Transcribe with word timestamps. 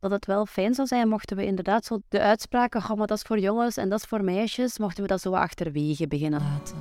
dat 0.00 0.10
het 0.10 0.26
wel 0.26 0.46
fijn 0.46 0.74
zou 0.74 0.88
zijn 0.88 1.08
mochten 1.08 1.36
we 1.36 1.46
inderdaad 1.46 1.84
zo 1.84 1.98
de 2.08 2.20
uitspraken, 2.20 2.80
oh, 2.80 2.96
maar 2.96 3.06
dat 3.06 3.16
is 3.16 3.22
voor 3.22 3.38
jongens 3.38 3.76
en 3.76 3.88
dat 3.88 3.98
is 3.98 4.04
voor 4.04 4.24
meisjes, 4.24 4.78
mochten 4.78 5.02
we 5.02 5.08
dat 5.08 5.20
zo 5.20 5.32
achterwege 5.32 6.08
beginnen 6.08 6.40
laten. 6.40 6.76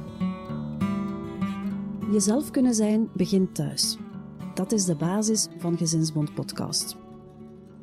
Jezelf 2.11 2.51
kunnen 2.51 2.73
zijn 2.73 3.09
begint 3.13 3.55
thuis. 3.55 3.97
Dat 4.53 4.71
is 4.71 4.85
de 4.85 4.95
basis 4.95 5.47
van 5.57 5.77
Gezinsbond 5.77 6.33
Podcast. 6.33 6.97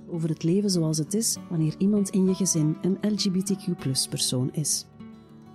Over 0.08 0.28
het 0.28 0.42
leven 0.42 0.70
zoals 0.70 0.98
het 0.98 1.14
is 1.14 1.36
wanneer 1.50 1.74
iemand 1.78 2.10
in 2.10 2.26
je 2.26 2.34
gezin 2.34 2.76
een 2.80 2.98
LGBTQ-persoon 3.00 4.50
is. 4.52 4.86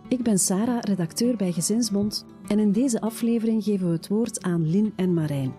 Ik 0.07 0.23
ben 0.23 0.39
Sarah, 0.39 0.82
redacteur 0.82 1.36
bij 1.36 1.52
Gezinsbond, 1.52 2.25
en 2.48 2.59
in 2.59 2.71
deze 2.71 3.02
aflevering 3.02 3.64
geven 3.64 3.88
we 3.88 3.93
het 3.93 4.07
woord 4.07 4.43
aan 4.43 4.70
Lin 4.70 4.93
en 4.96 5.14
Marijn. 5.14 5.54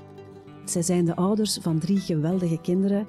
Zij 0.64 0.82
zijn 0.82 1.04
de 1.04 1.16
ouders 1.16 1.58
van 1.60 1.78
drie 1.78 1.98
geweldige 2.00 2.60
kinderen, 2.60 3.06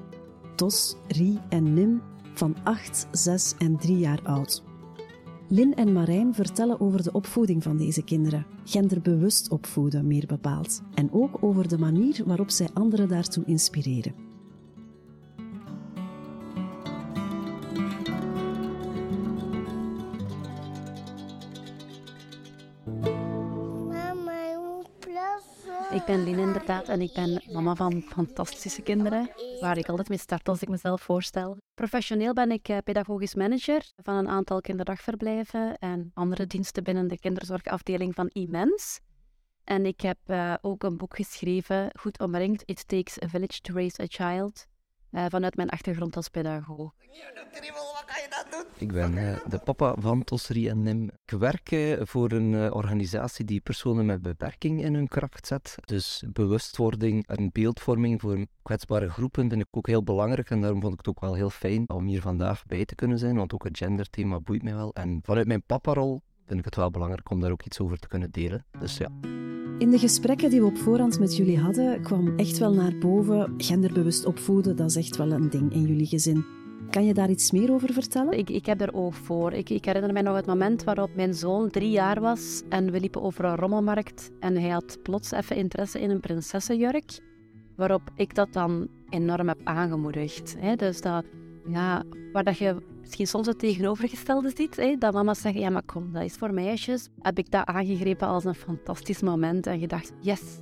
Tos, 0.55 0.95
Rie 1.07 1.39
en 1.49 1.73
Nim, 1.73 2.02
van 2.33 2.55
8, 2.63 3.07
6 3.11 3.54
en 3.57 3.78
3 3.78 3.97
jaar 3.97 4.19
oud. 4.23 4.64
Lin 5.47 5.75
en 5.75 5.93
Marijn 5.93 6.33
vertellen 6.33 6.79
over 6.79 7.04
de 7.04 7.11
opvoeding 7.11 7.64
van 7.64 7.78
deze 7.78 8.04
kinderen, 8.04 8.46
genderbewust 8.65 9.50
opvoeden 9.50 10.07
meer 10.07 10.25
bepaald, 10.28 10.82
en 10.93 11.11
ook 11.11 11.37
over 11.42 11.68
de 11.68 11.78
manier 11.78 12.23
waarop 12.25 12.50
zij 12.50 12.69
anderen 12.73 13.07
daartoe 13.07 13.45
inspireren. 13.45 14.31
Ik 26.01 26.07
ben 26.07 26.23
Lien 26.23 26.39
inderdaad 26.39 26.87
en 26.87 27.01
ik 27.01 27.14
ben 27.14 27.41
mama 27.51 27.75
van 27.75 28.01
fantastische 28.01 28.82
kinderen, 28.82 29.29
waar 29.59 29.78
ik 29.78 29.89
altijd 29.89 30.09
mee 30.09 30.18
start 30.18 30.47
als 30.47 30.61
ik 30.61 30.69
mezelf 30.69 31.01
voorstel. 31.01 31.57
Professioneel 31.73 32.33
ben 32.33 32.52
ik 32.52 32.67
eh, 32.67 32.78
pedagogisch 32.83 33.36
manager 33.36 33.92
van 33.95 34.16
een 34.16 34.28
aantal 34.28 34.61
kinderdagverblijven 34.61 35.78
en 35.78 36.11
andere 36.14 36.48
diensten 36.48 36.84
binnen 36.84 37.08
de 37.08 37.20
kinderzorgafdeling 37.20 38.16
van 38.16 38.30
Imens. 38.34 39.00
En 39.64 39.86
ik 39.86 40.02
heb 40.02 40.17
uh, 40.28 40.53
ook 40.61 40.84
een 40.84 40.98
boek 40.98 41.16
geschreven, 41.16 41.89
Goed 42.00 42.20
omringd, 42.20 42.64
It 42.66 42.88
Takes 42.88 43.22
a 43.23 43.28
Village 43.28 43.61
to 43.61 43.73
Raise 43.73 44.02
a 44.02 44.06
Child, 44.08 44.67
uh, 45.12 45.26
vanuit 45.30 45.56
mijn 45.56 45.70
achtergrond 45.70 46.16
als 46.16 46.30
pedagoog. 46.30 46.94
Ik 48.78 48.92
ben 48.92 49.14
uh, 49.14 49.38
de 49.48 49.59
papa 49.59 49.95
van 50.00 50.23
Tosserie 50.23 50.70
en 50.70 50.84
Nim. 50.84 51.12
Ik 51.26 51.40
werk 51.40 51.72
uh, 51.72 52.00
voor 52.02 52.31
een 52.31 52.73
organisatie 52.73 53.45
die 53.45 53.62
personen 53.62 54.06
met 54.06 54.22
beperking 54.22 54.84
in 54.84 54.94
hun 54.94 55.08
kracht 55.08 55.48
zet. 55.48 55.76
Dus 55.86 56.23
bewustwording 56.28 57.28
en 57.28 57.50
beeldvorming 57.52 58.22
voor 58.22 58.45
kwetsbare 58.64 59.09
groepen 59.09 59.50
vind 59.50 59.62
ik 59.62 59.67
ook 59.72 59.88
heel 59.88 60.04
belangrijk. 60.04 60.50
En 60.50 60.62
daarom 60.62 60.82
vond 60.82 60.94
ik 60.94 61.00
het 61.00 61.08
ook 61.08 61.22
wel 61.22 61.34
heel 61.34 61.50
fijn 61.50 61.89
om 61.89 62.06
hier 62.06 62.22
vandaag 62.22 62.66
bij 62.66 62.86
te 62.86 62.95
kunnen 62.95 63.20
zijn. 63.20 63.36
Want 63.36 63.54
ook 63.54 63.64
het 63.64 63.78
genderthema 63.78 64.39
boeit 64.39 64.64
mij 64.64 64.76
wel. 64.76 64.94
En 64.94 65.20
vanuit 65.23 65.48
mijn 65.48 65.64
paparol 65.64 66.22
vind 66.52 66.66
ik 66.66 66.70
het 66.70 66.76
wel 66.76 66.92
belangrijk 66.92 67.30
om 67.30 67.40
daar 67.40 67.52
ook 67.52 67.64
iets 67.64 67.80
over 67.80 68.00
te 68.00 68.08
kunnen 68.08 68.32
delen. 68.32 68.66
Dus 68.80 68.98
ja. 68.98 69.10
In 69.78 69.92
de 69.92 70.00
gesprekken 70.00 70.50
die 70.50 70.60
we 70.60 70.66
op 70.66 70.78
voorhand 70.78 71.20
met 71.20 71.36
jullie 71.36 71.60
hadden, 71.60 72.02
kwam 72.02 72.38
echt 72.38 72.58
wel 72.58 72.74
naar 72.74 72.98
boven. 72.98 73.54
Genderbewust 73.58 74.26
opvoeden, 74.26 74.76
dat 74.76 74.90
is 74.90 74.96
echt 74.96 75.18
wel 75.18 75.32
een 75.32 75.50
ding 75.50 75.74
in 75.74 75.82
jullie 75.82 76.06
gezin. 76.06 76.46
Kan 76.90 77.06
je 77.06 77.14
daar 77.14 77.30
iets 77.30 77.52
meer 77.52 77.72
over 77.72 77.94
vertellen? 77.94 78.38
Ik, 78.38 78.50
ik 78.50 78.66
heb 78.66 78.82
er 78.82 78.94
oog 78.94 79.16
voor. 79.16 79.54
Ik, 79.54 79.70
ik, 79.70 79.86
herinner 79.86 80.14
mij 80.14 80.22
nog 80.22 80.36
het 80.36 80.46
moment 80.46 80.84
waarop 80.84 81.16
mijn 81.16 81.34
zoon 81.34 81.70
drie 81.70 81.92
jaar 81.92 82.22
was 82.22 82.62
en 82.70 82.92
we 82.92 83.00
liepen 83.00 83.22
over 83.22 83.46
een 83.46 83.56
rommelmarkt 83.56 84.32
en 84.40 84.58
hij 84.58 84.70
had 84.70 84.98
plots 85.04 85.32
even 85.32 85.56
interesse 85.56 86.02
in 86.02 86.10
een 86.10 86.20
prinsessenjurk, 86.20 87.20
waarop 87.76 88.02
ik 88.16 88.36
dat 88.36 88.54
dan 88.54 88.88
enorm 89.10 89.48
heb 89.48 89.60
aangemoedigd. 89.64 90.56
Hè? 90.58 90.76
Dus 90.76 91.02
dat, 91.02 91.26
ja, 91.68 92.04
waar 92.34 92.44
dat 92.44 92.58
je 92.58 92.76
misschien 93.12 93.42
soms 93.42 93.48
het 93.48 93.59
tegenovergestelde 93.59 94.52
ziet, 94.56 94.76
hè? 94.76 94.95
dat 94.98 95.14
mama's 95.14 95.42
zeggen, 95.42 95.62
ja 95.62 95.70
maar 95.70 95.84
kom, 95.84 96.14
dat 96.14 96.23
is 96.23 96.36
voor 96.36 96.54
meisjes, 96.54 97.08
heb 97.20 97.38
ik 97.38 97.52
dat 97.52 97.66
aangegrepen 97.66 98.28
als 98.28 98.44
een 98.44 98.56
fantastisch 98.56 99.22
moment 99.22 99.67
en 99.67 99.80
gedacht, 99.80 100.11
yes, 100.20 100.60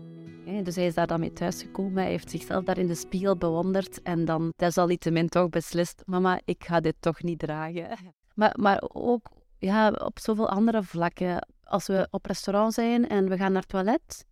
dus 0.64 0.76
hij 0.76 0.86
is 0.86 0.94
daar 0.94 1.08
dan 1.08 1.20
mee 1.20 1.34
thuisgekomen. 1.34 2.02
Hij 2.02 2.12
heeft 2.12 2.30
zichzelf 2.30 2.64
daar 2.64 2.78
in 2.78 2.88
de 2.88 2.96
spiegel 2.96 3.38
bewonderd. 3.38 4.02
En 4.02 4.26
dan 4.26 4.54
desalniettemin 4.56 5.30
toch 5.30 5.50
beslist: 5.50 6.04
Mama, 6.06 6.40
ik 6.46 6.64
ga 6.64 6.80
dit 6.80 6.96
toch 7.00 7.22
niet 7.24 7.40
dragen. 7.40 7.98
Maar, 8.34 8.56
maar 8.60 8.84
ook 8.88 9.28
ja, 9.58 9.90
op 9.90 10.20
zoveel 10.20 10.50
andere 10.50 10.84
vlakken. 10.84 11.48
Als 11.64 11.88
we 11.88 12.08
op 12.12 12.26
restaurant 12.26 12.74
zijn 12.74 13.08
en 13.08 13.30
we 13.30 13.38
gaan 13.38 13.52
naar 13.52 13.62
het 13.62 13.70
toilet, 13.70 14.26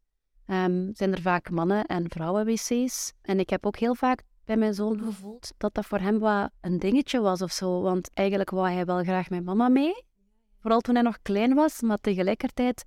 um, 0.48 0.90
zijn 0.94 1.12
er 1.12 1.22
vaak 1.22 1.50
mannen- 1.50 1.86
en 1.86 2.10
vrouwen-wc's. 2.10 3.14
En 3.22 3.40
ik 3.40 3.50
heb 3.50 3.66
ook 3.66 3.78
heel 3.78 3.96
vaak 3.96 4.24
bij 4.48 4.58
mijn 4.58 4.74
zoon 4.74 5.04
gevoeld 5.04 5.54
dat 5.58 5.74
dat 5.74 5.86
voor 5.86 6.00
hem 6.00 6.20
wat 6.20 6.50
een 6.62 6.80
dingetje 6.80 7.20
was 7.20 7.42
of 7.42 7.52
zo. 7.52 7.82
Want 7.82 8.10
eigenlijk 8.14 8.50
wou 8.50 8.70
hij 8.70 8.86
wel 8.86 9.04
graag 9.04 9.30
met 9.30 9.44
mama 9.44 9.70
mee. 9.70 10.06
Vooral 10.60 10.80
toen 10.80 10.96
hij 10.96 11.04
nog 11.04 11.22
klein 11.22 11.54
was, 11.54 11.82
maar 11.82 11.98
tegelijkertijd 11.98 12.86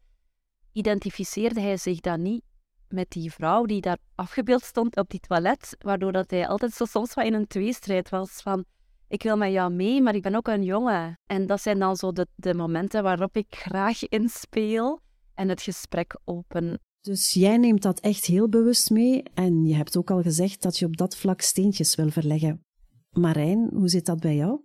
identificeerde 0.72 1.60
hij 1.60 1.76
zich 1.76 2.00
dan 2.00 2.22
niet 2.22 2.43
met 2.88 3.10
die 3.10 3.32
vrouw 3.32 3.65
die 3.65 3.81
daar 3.81 3.98
afgebeeld 4.15 4.62
stond 4.62 4.97
op 4.97 5.10
die 5.10 5.21
toilet, 5.21 5.76
waardoor 5.78 6.12
dat 6.12 6.31
hij 6.31 6.48
altijd 6.48 6.72
zo 6.72 6.84
soms 6.84 7.15
wat 7.15 7.25
in 7.25 7.34
een 7.34 7.47
tweestrijd 7.47 8.09
was 8.09 8.31
van 8.42 8.65
ik 9.09 9.22
wil 9.22 9.37
met 9.37 9.53
jou 9.53 9.72
mee, 9.72 10.03
maar 10.03 10.15
ik 10.15 10.22
ben 10.22 10.34
ook 10.34 10.48
een 10.48 10.65
jongen. 10.65 11.19
En 11.27 11.47
dat 11.47 11.60
zijn 11.60 11.78
dan 11.78 11.97
zo 11.97 12.12
de, 12.12 12.27
de 12.34 12.54
momenten 12.54 13.03
waarop 13.03 13.37
ik 13.37 13.47
graag 13.48 14.09
inspeel 14.09 15.00
en 15.34 15.48
het 15.48 15.62
gesprek 15.62 16.19
open. 16.25 16.81
Dus 17.00 17.32
jij 17.32 17.56
neemt 17.56 17.82
dat 17.82 18.00
echt 18.00 18.24
heel 18.24 18.48
bewust 18.48 18.90
mee 18.90 19.22
en 19.34 19.64
je 19.64 19.74
hebt 19.74 19.96
ook 19.96 20.10
al 20.10 20.22
gezegd 20.22 20.62
dat 20.62 20.78
je 20.78 20.86
op 20.86 20.96
dat 20.96 21.16
vlak 21.16 21.40
steentjes 21.40 21.94
wil 21.94 22.10
verleggen. 22.10 22.64
Marijn, 23.10 23.70
hoe 23.72 23.88
zit 23.88 24.06
dat 24.06 24.20
bij 24.20 24.36
jou? 24.36 24.60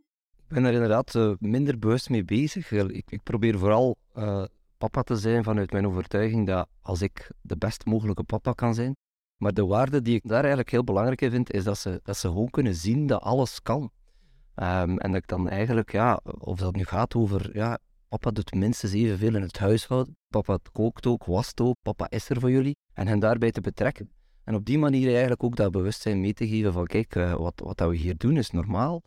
Ik 0.48 0.54
ben 0.54 0.64
er 0.64 0.74
inderdaad 0.74 1.14
uh, 1.14 1.34
minder 1.40 1.80
bewust 1.80 2.10
mee 2.10 2.24
bezig. 2.24 2.72
Ik, 2.72 3.12
ik 3.12 3.24
probeer 3.24 3.60
vooral 3.60 3.96
uh, 4.16 4.46
papa 4.78 5.02
te 5.02 5.16
zijn 5.16 5.44
vanuit 5.44 5.72
mijn 5.72 5.88
overtuiging 5.88 6.48
dat 6.48 6.68
als 6.82 7.02
ik 7.02 7.32
de 7.42 7.58
best 7.58 7.86
mogelijke 7.86 8.24
papa 8.24 8.52
kan 8.52 8.74
zijn. 8.74 8.96
Maar 9.38 9.54
de 9.54 9.66
waarde 9.66 10.02
die 10.02 10.16
ik 10.16 10.28
daar 10.28 10.40
eigenlijk 10.40 10.72
heel 10.72 10.84
belangrijk 10.84 11.22
in 11.22 11.32
vind, 11.32 11.52
is 11.52 11.64
dat 11.64 11.78
ze, 11.78 12.00
dat 12.04 12.18
ze 12.18 12.28
gewoon 12.28 12.50
kunnen 12.50 12.76
zien 12.76 13.08
dat 13.08 13.22
alles 13.22 13.62
kan. 13.62 13.82
Um, 13.82 14.98
en 14.98 15.12
dat 15.12 15.16
ik 15.22 15.28
dan 15.28 15.50
eigenlijk, 15.50 15.92
ja, 15.92 16.20
of 16.38 16.60
dat 16.60 16.76
nu 16.76 16.84
gaat 16.84 17.16
over, 17.16 17.56
ja, 17.56 17.80
papa 18.18 18.32
doet 18.32 18.54
minstens 18.54 18.92
evenveel 18.94 19.36
in 19.36 19.42
het 19.42 19.58
huishouden. 19.58 20.18
Papa 20.28 20.60
kookt 20.72 21.06
ook, 21.06 21.26
wast 21.26 21.62
ook, 21.62 21.76
papa 21.82 22.10
is 22.10 22.30
er 22.30 22.40
voor 22.40 22.52
jullie. 22.52 22.78
En 22.94 23.08
hen 23.08 23.20
daarbij 23.20 23.52
te 23.52 23.62
betrekken. 23.62 24.10
En 24.44 24.56
op 24.56 24.66
die 24.66 24.78
manier 24.78 25.10
eigenlijk 25.10 25.44
ook 25.44 25.56
dat 25.56 25.72
bewustzijn 25.72 26.22
mee 26.22 26.34
te 26.34 26.48
geven 26.48 26.74
van, 26.74 26.86
kijk, 26.86 27.16
uh, 27.16 27.34
wat, 27.34 27.54
wat 27.64 27.80
we 27.80 27.96
hier 27.96 28.18
doen 28.18 28.38
is 28.38 28.50
normaal. 28.50 29.04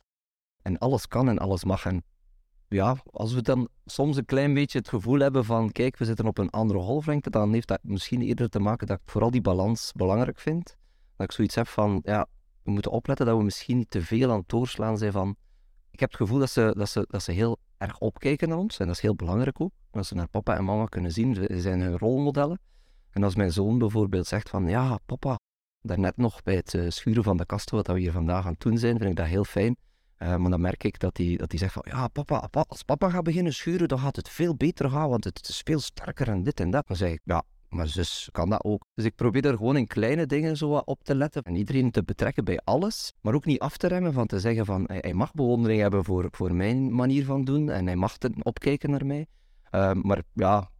En 0.62 0.78
alles 0.78 1.06
kan 1.06 1.28
en 1.28 1.38
alles 1.38 1.64
mag. 1.64 1.84
En 1.86 2.02
ja, 2.68 2.96
als 3.04 3.34
we 3.34 3.42
dan 3.42 3.68
soms 3.84 4.16
een 4.16 4.24
klein 4.24 4.54
beetje 4.54 4.78
het 4.78 4.88
gevoel 4.88 5.18
hebben 5.18 5.44
van, 5.44 5.72
kijk, 5.72 5.96
we 5.96 6.04
zitten 6.04 6.26
op 6.26 6.38
een 6.38 6.50
andere 6.50 6.78
golflengte, 6.78 7.30
dan 7.30 7.52
heeft 7.52 7.68
dat 7.68 7.80
misschien 7.82 8.22
eerder 8.22 8.48
te 8.48 8.60
maken 8.60 8.86
dat 8.86 8.96
ik 8.96 9.10
vooral 9.10 9.30
die 9.30 9.40
balans 9.40 9.92
belangrijk 9.92 10.38
vind. 10.38 10.76
Dat 11.16 11.26
ik 11.26 11.32
zoiets 11.32 11.54
heb 11.54 11.66
van, 11.66 12.00
ja, 12.02 12.26
we 12.62 12.70
moeten 12.70 12.90
opletten 12.90 13.26
dat 13.26 13.36
we 13.36 13.44
misschien 13.44 13.76
niet 13.76 13.90
te 13.90 14.02
veel 14.02 14.30
aan 14.30 14.38
het 14.38 14.48
doorslaan 14.48 14.98
zijn 14.98 15.12
van... 15.12 15.36
Ik 15.98 16.04
heb 16.04 16.12
het 16.12 16.22
gevoel 16.22 16.38
dat 16.38 16.50
ze, 16.50 16.74
dat 16.76 16.88
ze, 16.88 17.06
dat 17.08 17.22
ze 17.22 17.32
heel 17.32 17.58
erg 17.78 17.98
opkijken 17.98 18.48
naar 18.48 18.58
ons, 18.58 18.78
en 18.78 18.86
dat 18.86 18.94
is 18.94 19.02
heel 19.02 19.14
belangrijk 19.14 19.60
ook. 19.60 19.72
Dat 19.90 20.06
ze 20.06 20.14
naar 20.14 20.28
papa 20.28 20.56
en 20.56 20.64
mama 20.64 20.84
kunnen 20.84 21.12
zien, 21.12 21.34
ze 21.34 21.60
zijn 21.60 21.80
hun 21.80 21.98
rolmodellen. 21.98 22.60
En 23.10 23.22
als 23.22 23.34
mijn 23.34 23.52
zoon 23.52 23.78
bijvoorbeeld 23.78 24.26
zegt 24.26 24.48
van, 24.48 24.68
ja, 24.68 24.98
papa, 25.06 25.38
daarnet 25.80 26.16
nog 26.16 26.42
bij 26.42 26.54
het 26.54 26.74
eh, 26.74 26.88
schuren 26.88 27.24
van 27.24 27.36
de 27.36 27.46
kasten, 27.46 27.76
wat 27.76 27.86
we 27.86 27.98
hier 27.98 28.12
vandaag 28.12 28.44
aan 28.44 28.52
het 28.52 28.60
doen 28.60 28.78
zijn, 28.78 28.98
vind 28.98 29.10
ik 29.10 29.16
dat 29.16 29.26
heel 29.26 29.44
fijn. 29.44 29.76
Uh, 30.18 30.36
maar 30.36 30.50
dan 30.50 30.60
merk 30.60 30.84
ik 30.84 30.98
dat 30.98 31.16
hij 31.16 31.36
dat 31.36 31.52
zegt 31.56 31.72
van, 31.72 31.84
ja 31.88 32.08
papa, 32.08 32.48
als 32.68 32.82
papa 32.82 33.10
gaat 33.10 33.24
beginnen 33.24 33.54
schuren, 33.54 33.88
dan 33.88 33.98
gaat 33.98 34.16
het 34.16 34.28
veel 34.28 34.54
beter 34.54 34.90
gaan, 34.90 35.08
want 35.08 35.24
het 35.24 35.48
is 35.48 35.60
veel 35.64 35.80
sterker 35.80 36.28
en 36.28 36.42
dit 36.42 36.60
en 36.60 36.70
dat. 36.70 36.86
Dan 36.86 36.96
zeg 36.96 37.10
ik, 37.10 37.20
ja, 37.24 37.42
maar 37.68 37.86
zus 37.86 38.28
kan 38.32 38.50
dat 38.50 38.64
ook. 38.64 38.84
Dus 38.94 39.04
ik 39.04 39.14
probeer 39.14 39.44
er 39.44 39.56
gewoon 39.56 39.76
in 39.76 39.86
kleine 39.86 40.26
dingen 40.26 40.56
zo 40.56 40.68
wat 40.68 40.86
op 40.86 41.04
te 41.04 41.14
letten 41.14 41.42
en 41.42 41.56
iedereen 41.56 41.90
te 41.90 42.02
betrekken 42.02 42.44
bij 42.44 42.60
alles, 42.64 43.12
maar 43.20 43.34
ook 43.34 43.44
niet 43.44 43.60
af 43.60 43.76
te 43.76 43.86
remmen 43.86 44.12
van 44.12 44.26
te 44.26 44.40
zeggen 44.40 44.64
van, 44.64 44.84
hij, 44.86 45.14
mag 45.14 45.32
bewondering 45.32 45.80
hebben 45.80 46.04
voor, 46.04 46.28
voor 46.30 46.54
mijn 46.54 46.94
manier 46.94 47.24
van 47.24 47.44
doen 47.44 47.70
en 47.70 47.86
hij 47.86 47.96
mag 47.96 48.16
opkijken 48.42 48.90
naar 48.90 49.06
mij. 49.06 49.26
Uh, 49.70 49.92
maar 49.92 50.22
ja, 50.32 50.70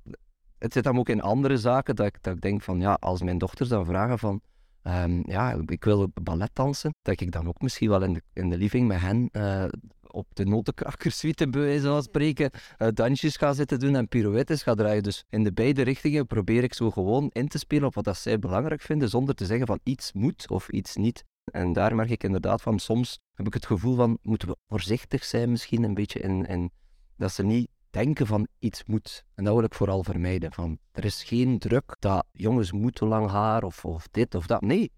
het 0.59 0.73
zit 0.73 0.85
dan 0.85 0.99
ook 0.99 1.09
in 1.09 1.23
andere 1.23 1.59
zaken 1.59 1.97
dat 1.97 2.07
ik, 2.07 2.23
dat 2.23 2.35
ik 2.35 2.41
denk 2.41 2.63
van, 2.63 2.81
ja, 2.81 2.97
als 3.01 3.23
mijn 3.23 3.39
dochters 3.39 3.69
dan 3.69 3.85
vragen 3.85 4.19
van, 4.19 4.41
Um, 4.89 5.23
ja, 5.27 5.57
ik 5.67 5.85
wil 5.85 6.11
ballet 6.23 6.51
dansen. 6.53 6.95
Dat 7.03 7.21
ik 7.21 7.33
dan 7.33 7.49
ook 7.49 7.61
misschien 7.61 7.89
wel 7.89 8.03
in 8.03 8.13
de, 8.13 8.23
in 8.33 8.51
de 8.51 8.57
living 8.57 8.89
met 8.89 9.01
hen 9.01 9.29
uh, 9.33 9.65
op 10.13 10.27
de 10.33 10.45
notenkrakkersuite, 10.45 11.49
bij 11.49 11.61
wijze 11.61 11.87
van 11.87 12.03
spreken, 12.03 12.51
uh, 12.79 12.89
dansjes 12.95 13.37
ga 13.37 13.53
zitten 13.53 13.79
doen 13.79 13.97
en 13.97 14.09
pirouettes 14.09 14.63
ga 14.63 14.75
draaien. 14.75 15.03
Dus 15.03 15.25
in 15.29 15.45
de 15.45 15.53
beide 15.53 15.83
richtingen 15.83 16.27
probeer 16.27 16.63
ik 16.63 16.75
zo 16.75 16.91
gewoon 16.91 17.31
in 17.33 17.49
te 17.49 17.59
spelen 17.59 17.87
op 17.87 17.95
wat 17.95 18.05
dat 18.05 18.17
zij 18.17 18.39
belangrijk 18.39 18.81
vinden, 18.81 19.09
zonder 19.09 19.35
te 19.35 19.47
zeggen 19.47 19.67
van 19.67 19.81
iets 19.83 20.13
moet 20.13 20.51
of 20.51 20.69
iets 20.69 20.97
niet. 20.97 21.25
En 21.45 21.73
daar 21.73 21.95
merk 21.95 22.11
ik 22.11 22.25
inderdaad 22.25 22.63
van, 22.63 22.79
soms 22.79 23.19
heb 23.35 23.47
ik 23.47 23.55
het 23.55 23.67
gevoel 23.67 23.95
van, 23.95 24.19
moeten 24.23 24.49
we 24.49 24.57
voorzichtig 24.69 25.25
zijn 25.25 25.51
misschien 25.51 25.83
een 25.83 25.95
beetje 25.95 26.21
in, 26.21 26.47
in 26.47 26.71
dat 27.17 27.33
ze 27.33 27.43
niet 27.43 27.69
denken 27.91 28.27
van 28.27 28.49
iets 28.59 28.85
moet. 28.85 29.25
En 29.35 29.45
dat 29.45 29.55
wil 29.55 29.65
ik 29.65 29.75
vooral 29.75 30.03
vermijden. 30.03 30.53
Van, 30.53 30.79
er 30.93 31.05
is 31.05 31.25
geen 31.25 31.59
druk 31.59 31.97
dat 31.99 32.27
jongens 32.33 32.73
moeten 32.73 33.07
lang 33.07 33.31
haar 33.31 33.63
of, 33.63 33.85
of 33.85 34.09
dit 34.11 34.35
of 34.35 34.47
dat. 34.47 34.61
Nee, 34.61 34.93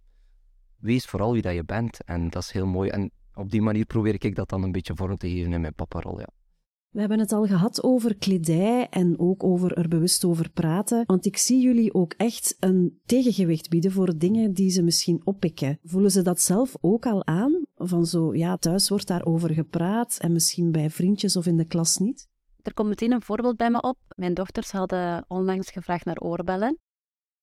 wees 0.77 1.05
vooral 1.05 1.33
wie 1.33 1.43
dat 1.43 1.55
je 1.55 1.65
bent. 1.65 2.05
En 2.05 2.31
dat 2.31 2.43
is 2.43 2.51
heel 2.51 2.67
mooi. 2.67 2.91
En 2.91 3.11
op 3.41 3.51
die 3.51 3.63
manier 3.63 3.85
probeer 3.85 4.25
ik 4.25 4.35
dat 4.35 4.49
dan 4.49 4.63
een 4.63 4.73
beetje 4.73 4.97
vorm 4.97 5.17
te 5.17 5.29
geven 5.29 5.53
in 5.53 5.61
mijn 5.61 5.75
papa-rol, 5.75 6.19
ja. 6.19 6.29
We 6.91 7.01
hebben 7.01 7.19
het 7.19 7.33
al 7.33 7.47
gehad 7.47 7.83
over 7.83 8.17
kledij 8.17 8.89
en 8.89 9.19
ook 9.19 9.45
over 9.45 9.73
er 9.73 9.89
bewust 9.89 10.25
over 10.25 10.51
praten. 10.51 11.03
Want 11.07 11.27
ik 11.27 11.37
zie 11.37 11.61
jullie 11.61 11.95
ook 11.95 12.13
echt 12.17 12.57
een 12.61 13.01
tegengewicht 13.05 13.69
bieden 13.69 13.93
voor 13.93 14.19
dingen 14.19 14.53
die 14.53 14.71
ze 14.71 14.83
misschien 14.83 15.21
oppikken. 15.25 15.79
Voelen 15.83 16.11
ze 16.11 16.23
dat 16.23 16.41
zelf 16.41 16.77
ook 16.81 17.07
al 17.07 17.27
aan? 17.27 17.65
Van 17.75 18.07
zo, 18.07 18.35
ja, 18.35 18.57
thuis 18.57 18.89
wordt 18.89 19.07
daarover 19.07 19.51
gepraat 19.51 20.17
en 20.21 20.33
misschien 20.33 20.73
bij 20.73 20.91
vriendjes 20.91 21.37
of 21.37 21.47
in 21.47 21.57
de 21.57 21.65
klas 21.65 21.97
niet? 21.97 22.29
Er 22.63 22.75
komt 22.75 22.89
meteen 22.89 23.13
een 23.13 23.23
voorbeeld 23.23 23.57
bij 23.57 23.71
me 23.71 23.81
op. 23.81 23.99
Mijn 24.17 24.35
dochters 24.35 24.71
hadden 24.71 25.25
onlangs 25.29 25.71
gevraagd 25.71 26.05
naar 26.05 26.21
oorbellen. 26.21 26.79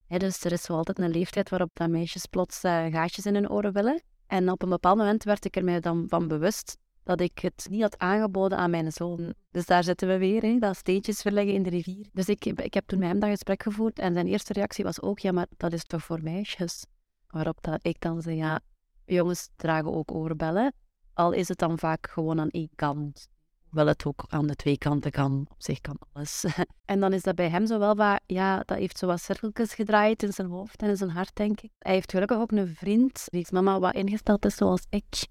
dus 0.08 0.44
er 0.44 0.52
is 0.52 0.68
wel 0.68 0.78
altijd 0.78 1.00
een 1.00 1.12
leeftijd 1.12 1.50
waarop 1.50 1.70
dat 1.74 1.90
meisjes 1.90 2.26
plots 2.26 2.64
uh, 2.64 2.86
gaatjes 2.86 3.26
in 3.26 3.34
hun 3.34 3.50
oren 3.50 3.74
willen. 3.74 4.02
En 4.27 4.51
op 4.51 4.62
een 4.62 4.69
bepaald 4.69 4.97
moment 4.97 5.24
werd 5.24 5.45
ik 5.45 5.56
er 5.56 5.63
mij 5.63 5.79
dan 5.79 6.06
van 6.07 6.27
bewust 6.27 6.77
dat 7.03 7.21
ik 7.21 7.39
het 7.39 7.68
niet 7.69 7.81
had 7.81 7.97
aangeboden 7.97 8.57
aan 8.57 8.69
mijn 8.69 8.91
zoon. 8.91 9.33
Dus 9.51 9.65
daar 9.65 9.83
zitten 9.83 10.07
we 10.07 10.18
weer, 10.18 10.41
hè, 10.41 10.59
dat 10.59 10.77
steentjes 10.77 11.21
verleggen 11.21 11.53
in 11.53 11.63
de 11.63 11.69
rivier. 11.69 12.07
Dus 12.13 12.29
ik, 12.29 12.45
ik 12.45 12.74
heb 12.74 12.88
toen 12.88 13.00
met 13.00 13.07
hem 13.07 13.19
dat 13.19 13.29
gesprek 13.29 13.63
gevoerd 13.63 14.00
en 14.00 14.13
zijn 14.13 14.27
eerste 14.27 14.53
reactie 14.53 14.83
was 14.83 15.01
ook, 15.01 15.19
ja, 15.19 15.31
maar 15.31 15.47
dat 15.57 15.74
is 15.74 15.83
toch 15.83 16.03
voor 16.03 16.24
meisjes? 16.24 16.85
Waarop 17.27 17.57
dat 17.62 17.79
ik 17.81 18.01
dan 18.01 18.21
zei, 18.21 18.35
ja, 18.35 18.59
jongens 19.06 19.50
dragen 19.56 19.94
ook 19.94 20.12
oorbellen, 20.12 20.74
al 21.13 21.31
is 21.31 21.47
het 21.47 21.57
dan 21.57 21.79
vaak 21.79 22.09
gewoon 22.09 22.39
aan 22.39 22.50
één 22.50 22.69
kant. 22.75 23.27
Wel 23.72 23.88
het 23.88 24.06
ook 24.06 24.25
aan 24.30 24.48
de 24.48 24.56
twee 24.56 24.78
kanten 24.78 25.12
kan, 25.12 25.46
op 25.50 25.56
zich 25.58 25.81
kan 25.81 25.98
alles. 26.14 26.46
en 26.86 27.00
dan 27.00 27.14
is 27.14 27.24
dat 27.24 27.36
bij 27.36 27.50
hem 27.50 27.66
zo 27.66 27.80
wel 27.80 27.96
wat, 27.96 28.22
ja, 28.25 28.64
dat 28.66 28.78
heeft 28.78 28.98
zo 28.98 29.08
wat 29.08 29.22
cirkeltjes 29.22 29.74
gedraaid 29.74 30.24
in 30.24 30.34
zijn 30.34 30.48
hoofd 30.48 30.81
en 30.81 30.90
in 30.90 30.98
zijn 30.98 31.10
hart, 31.10 31.36
denk 31.36 31.62
ik. 31.62 31.72
Hij 31.80 31.94
heeft 31.94 32.12
gelukkig 32.12 32.38
ook 32.38 32.52
een 32.52 32.75
vriend, 32.75 33.24
die 33.25 33.42
is 33.42 33.52
mama 33.52 33.80
wat 33.80 33.94
ingesteld 33.94 34.46
is 34.46 34.56
zoals 34.56 34.86
ik. 34.90 35.28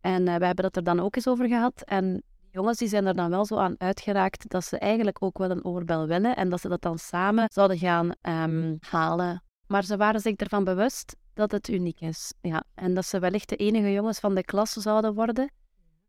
En 0.00 0.26
uh, 0.26 0.36
we 0.36 0.46
hebben 0.46 0.64
het 0.64 0.76
er 0.76 0.84
dan 0.84 1.00
ook 1.00 1.16
eens 1.16 1.28
over 1.28 1.48
gehad. 1.48 1.82
En 1.84 2.22
jongens 2.50 2.78
die 2.78 2.88
zijn 2.88 3.06
er 3.06 3.14
dan 3.14 3.30
wel 3.30 3.44
zo 3.44 3.56
aan 3.56 3.74
uitgeraakt 3.78 4.50
dat 4.50 4.64
ze 4.64 4.78
eigenlijk 4.78 5.22
ook 5.22 5.38
wel 5.38 5.50
een 5.50 5.64
oorbel 5.64 6.06
willen 6.06 6.36
en 6.36 6.48
dat 6.48 6.60
ze 6.60 6.68
dat 6.68 6.82
dan 6.82 6.98
samen 6.98 7.48
zouden 7.52 7.78
gaan 7.78 8.12
um, 8.22 8.78
halen. 8.80 9.42
Maar 9.66 9.84
ze 9.84 9.96
waren 9.96 10.20
zich 10.20 10.36
ervan 10.36 10.64
bewust 10.64 11.16
dat 11.34 11.50
het 11.50 11.68
uniek 11.68 12.00
is. 12.00 12.32
Ja. 12.40 12.64
En 12.74 12.94
dat 12.94 13.06
ze 13.06 13.18
wellicht 13.18 13.48
de 13.48 13.56
enige 13.56 13.92
jongens 13.92 14.18
van 14.18 14.34
de 14.34 14.44
klas 14.44 14.72
zouden 14.72 15.14
worden. 15.14 15.52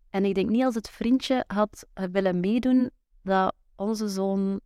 En 0.09 0.25
ik 0.25 0.35
denk 0.35 0.49
niet 0.49 0.63
als 0.63 0.75
het 0.75 0.89
vriendje 0.89 1.43
had 1.47 1.85
willen 2.11 2.39
meedoen, 2.39 2.89
dat 3.23 3.55
onze 3.75 4.07
zoon 4.07 4.59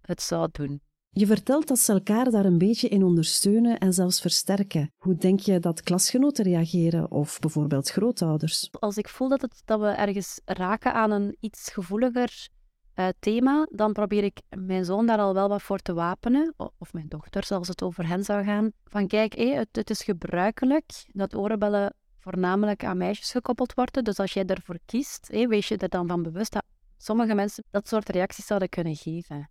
het 0.00 0.22
zou 0.22 0.48
doen. 0.52 0.80
Je 1.10 1.26
vertelt 1.26 1.68
dat 1.68 1.78
ze 1.78 1.92
elkaar 1.92 2.30
daar 2.30 2.44
een 2.44 2.58
beetje 2.58 2.88
in 2.88 3.02
ondersteunen 3.02 3.78
en 3.78 3.92
zelfs 3.92 4.20
versterken. 4.20 4.92
Hoe 4.96 5.16
denk 5.16 5.40
je 5.40 5.58
dat 5.58 5.82
klasgenoten 5.82 6.44
reageren 6.44 7.10
of 7.10 7.38
bijvoorbeeld 7.38 7.88
grootouders? 7.88 8.68
Als 8.70 8.96
ik 8.96 9.08
voel 9.08 9.28
dat, 9.28 9.40
het, 9.40 9.62
dat 9.64 9.80
we 9.80 9.86
ergens 9.86 10.40
raken 10.44 10.94
aan 10.94 11.10
een 11.10 11.36
iets 11.40 11.72
gevoeliger 11.72 12.48
uh, 12.94 13.08
thema, 13.18 13.66
dan 13.70 13.92
probeer 13.92 14.24
ik 14.24 14.40
mijn 14.56 14.84
zoon 14.84 15.06
daar 15.06 15.18
al 15.18 15.34
wel 15.34 15.48
wat 15.48 15.62
voor 15.62 15.78
te 15.78 15.94
wapenen, 15.94 16.54
of 16.78 16.92
mijn 16.92 17.08
dochter, 17.08 17.46
als 17.48 17.68
het 17.68 17.82
over 17.82 18.08
hen 18.08 18.24
zou 18.24 18.44
gaan. 18.44 18.70
Van 18.84 19.06
kijk, 19.06 19.34
hé, 19.34 19.54
het, 19.54 19.68
het 19.72 19.90
is 19.90 20.02
gebruikelijk 20.02 21.06
dat 21.12 21.34
oorbellen 21.34 21.94
voornamelijk 22.30 22.84
aan 22.84 22.96
meisjes 22.96 23.30
gekoppeld 23.30 23.74
worden. 23.74 24.04
Dus 24.04 24.18
als 24.18 24.32
jij 24.32 24.44
ervoor 24.44 24.78
kiest, 24.84 25.28
hé, 25.30 25.46
wees 25.46 25.68
je 25.68 25.76
er 25.76 25.88
dan 25.88 26.06
van 26.06 26.22
bewust 26.22 26.52
dat 26.52 26.64
sommige 26.96 27.34
mensen 27.34 27.64
dat 27.70 27.88
soort 27.88 28.08
reacties 28.08 28.46
zouden 28.46 28.68
kunnen 28.68 28.96
geven 28.96 29.48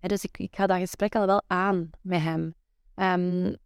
dus 0.00 0.24
ik, 0.24 0.38
ik 0.38 0.56
ga 0.56 0.66
dat 0.66 0.78
gesprek 0.78 1.14
al 1.14 1.26
wel 1.26 1.42
aan 1.46 1.90
met 2.00 2.20
hem. 2.20 2.54
Um, 2.94 3.56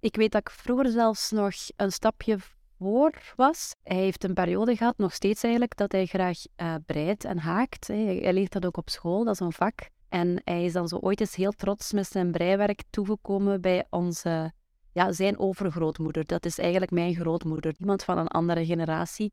ik 0.00 0.16
weet 0.16 0.32
dat 0.32 0.40
ik 0.40 0.50
vroeger 0.50 0.90
zelfs 0.90 1.30
nog 1.30 1.52
een 1.76 1.92
stapje 1.92 2.38
voor 2.78 3.32
was. 3.36 3.74
Hij 3.82 3.96
heeft 3.96 4.24
een 4.24 4.34
periode 4.34 4.76
gehad, 4.76 4.98
nog 4.98 5.14
steeds 5.14 5.42
eigenlijk, 5.42 5.76
dat 5.76 5.92
hij 5.92 6.06
graag 6.06 6.38
uh, 6.56 6.74
breidt 6.86 7.24
en 7.24 7.38
haakt. 7.38 7.86
Hij 7.86 8.32
leert 8.32 8.52
dat 8.52 8.66
ook 8.66 8.76
op 8.76 8.88
school, 8.90 9.24
dat 9.24 9.34
is 9.34 9.40
een 9.40 9.52
vak. 9.52 9.88
En 10.08 10.40
hij 10.44 10.64
is 10.64 10.72
dan 10.72 10.88
zo 10.88 10.96
ooit 10.96 11.20
eens 11.20 11.34
heel 11.34 11.52
trots 11.52 11.92
met 11.92 12.06
zijn 12.06 12.32
breiwerk 12.32 12.82
toegekomen 12.90 13.60
bij 13.60 13.86
onze, 13.90 14.52
ja, 14.92 15.12
zijn 15.12 15.38
overgrootmoeder. 15.38 16.26
Dat 16.26 16.44
is 16.44 16.58
eigenlijk 16.58 16.90
mijn 16.90 17.14
grootmoeder, 17.14 17.74
iemand 17.78 18.04
van 18.04 18.18
een 18.18 18.28
andere 18.28 18.66
generatie. 18.66 19.32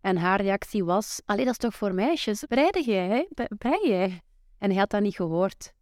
En 0.00 0.16
haar 0.16 0.40
reactie 0.40 0.84
was, 0.84 1.20
allee, 1.24 1.44
dat 1.44 1.52
is 1.52 1.58
toch 1.58 1.74
voor 1.74 1.94
meisjes? 1.94 2.44
Breide 2.48 2.82
jij, 2.82 3.08
hè? 3.08 3.46
Brei 3.58 3.88
jij? 3.88 4.20
En 4.58 4.70
hij 4.70 4.78
had 4.78 4.90
dat 4.90 5.00
niet 5.00 5.14
gehoord. 5.14 5.72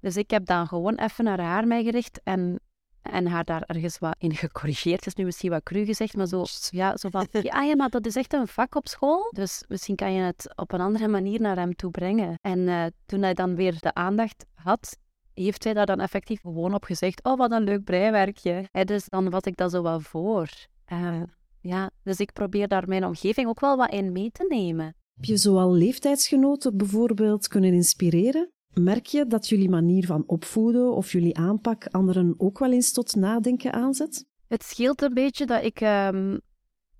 Dus 0.00 0.16
ik 0.16 0.30
heb 0.30 0.46
dan 0.46 0.66
gewoon 0.66 0.94
even 0.94 1.24
naar 1.24 1.40
haar 1.40 1.66
mij 1.66 1.84
gericht 1.84 2.20
en, 2.22 2.60
en 3.02 3.26
haar 3.26 3.44
daar 3.44 3.62
ergens 3.62 3.98
wat 3.98 4.14
in 4.18 4.34
gecorrigeerd. 4.34 4.96
Het 4.96 5.06
is 5.06 5.14
nu 5.14 5.24
misschien 5.24 5.50
wat 5.50 5.62
cru 5.62 5.84
gezegd, 5.84 6.16
maar 6.16 6.26
zo, 6.26 6.44
ja, 6.70 6.96
zo 6.96 7.08
van... 7.08 7.26
Ja, 7.42 7.62
ja, 7.62 7.76
maar 7.76 7.88
dat 7.88 8.06
is 8.06 8.16
echt 8.16 8.32
een 8.32 8.48
vak 8.48 8.74
op 8.74 8.88
school. 8.88 9.30
Dus 9.30 9.64
misschien 9.68 9.96
kan 9.96 10.12
je 10.12 10.20
het 10.22 10.52
op 10.56 10.72
een 10.72 10.80
andere 10.80 11.08
manier 11.08 11.40
naar 11.40 11.56
hem 11.56 11.74
toe 11.74 11.90
brengen. 11.90 12.38
En 12.40 12.58
uh, 12.58 12.84
toen 13.06 13.22
hij 13.22 13.34
dan 13.34 13.54
weer 13.54 13.76
de 13.80 13.94
aandacht 13.94 14.44
had, 14.54 14.96
heeft 15.42 15.64
hij 15.64 15.74
daar 15.74 15.86
dan 15.86 16.00
effectief 16.00 16.40
gewoon 16.40 16.74
op 16.74 16.84
gezegd: 16.84 17.24
Oh, 17.24 17.36
wat 17.36 17.52
een 17.52 17.62
leuk 17.62 17.84
breiwerkje. 17.84 18.68
Dus 18.84 19.04
dan 19.08 19.30
was 19.30 19.42
ik 19.42 19.56
dat 19.56 19.70
zo 19.70 19.82
wel 19.82 20.00
voor. 20.00 20.48
Uh, 20.92 21.22
ja, 21.60 21.90
dus 22.02 22.18
ik 22.18 22.32
probeer 22.32 22.68
daar 22.68 22.88
mijn 22.88 23.04
omgeving 23.04 23.48
ook 23.48 23.60
wel 23.60 23.76
wat 23.76 23.92
in 23.92 24.12
mee 24.12 24.30
te 24.30 24.46
nemen. 24.48 24.84
Heb 25.14 25.24
je 25.24 25.36
zoal 25.36 25.72
leeftijdsgenoten 25.72 26.76
bijvoorbeeld 26.76 27.48
kunnen 27.48 27.72
inspireren? 27.72 28.52
Merk 28.72 29.06
je 29.06 29.26
dat 29.26 29.48
jullie 29.48 29.68
manier 29.68 30.06
van 30.06 30.24
opvoeden 30.26 30.94
of 30.94 31.12
jullie 31.12 31.36
aanpak 31.36 31.86
anderen 31.86 32.34
ook 32.36 32.58
wel 32.58 32.72
eens 32.72 32.92
tot 32.92 33.14
nadenken 33.14 33.72
aanzet? 33.72 34.26
Het 34.48 34.62
scheelt 34.62 35.02
een 35.02 35.14
beetje 35.14 35.46
dat 35.46 35.64
ik 35.64 35.80
um, 35.80 36.40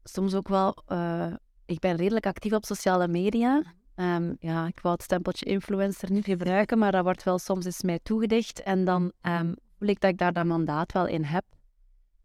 soms 0.03 0.35
ook 0.35 0.49
wel... 0.49 0.83
Uh, 0.89 1.33
ik 1.67 1.79
ben 1.79 1.97
redelijk 1.97 2.27
actief 2.27 2.53
op 2.53 2.65
sociale 2.65 3.09
media. 3.09 3.63
Um, 4.01 4.37
ja, 4.41 4.67
ik 4.67 4.81
wou 4.81 4.95
het 4.95 5.05
stempeltje 5.05 5.45
influencer 5.45 6.11
niet 6.11 6.25
gebruiken, 6.25 6.79
maar 6.79 6.93
dat 6.93 7.03
wordt 7.03 7.23
wel 7.23 7.39
soms 7.39 7.65
eens 7.65 7.83
mij 7.83 7.99
toegedicht. 8.03 8.63
En 8.63 8.85
dan 8.85 9.13
um, 9.23 9.55
voel 9.79 9.89
ik 9.89 10.01
dat 10.01 10.11
ik 10.11 10.19
daar 10.19 10.33
dat 10.33 10.45
mandaat 10.45 10.93
wel 10.93 11.07
in 11.07 11.25
heb. 11.25 11.45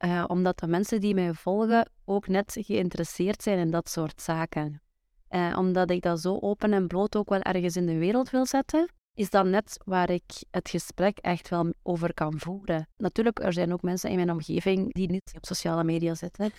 Uh, 0.06 0.24
omdat 0.28 0.60
de 0.60 0.68
mensen 0.68 1.02
die 1.02 1.14
mij 1.14 1.34
volgen 1.34 1.90
ook 2.06 2.28
net 2.28 2.58
geïnteresseerd 2.60 3.44
zijn 3.44 3.58
in 3.58 3.72
dat 3.72 3.90
soort 3.90 4.22
zaken. 4.22 4.82
Eh, 5.28 5.56
omdat 5.58 5.90
ik 5.90 6.02
dat 6.02 6.20
zo 6.20 6.40
open 6.40 6.74
en 6.74 6.88
bloot 6.88 7.16
ook 7.16 7.30
wel 7.30 7.42
ergens 7.42 7.76
in 7.76 7.86
de 7.86 7.98
wereld 7.98 8.30
wil 8.30 8.46
zetten, 8.46 8.90
is 9.14 9.30
dat 9.30 9.46
net 9.46 9.78
waar 9.86 10.10
ik 10.10 10.44
het 10.52 10.70
gesprek 10.70 11.18
echt 11.18 11.50
wel 11.50 11.74
over 11.84 12.14
kan 12.14 12.40
voeren. 12.40 12.88
Natuurlijk, 12.98 13.40
er 13.40 13.54
zijn 13.54 13.74
ook 13.74 13.82
mensen 13.82 14.10
in 14.10 14.16
mijn 14.16 14.32
omgeving 14.32 14.94
die 14.94 15.12
niet 15.12 15.32
op 15.36 15.46
sociale 15.46 15.84
media 15.84 16.16
zitten. 16.16 16.52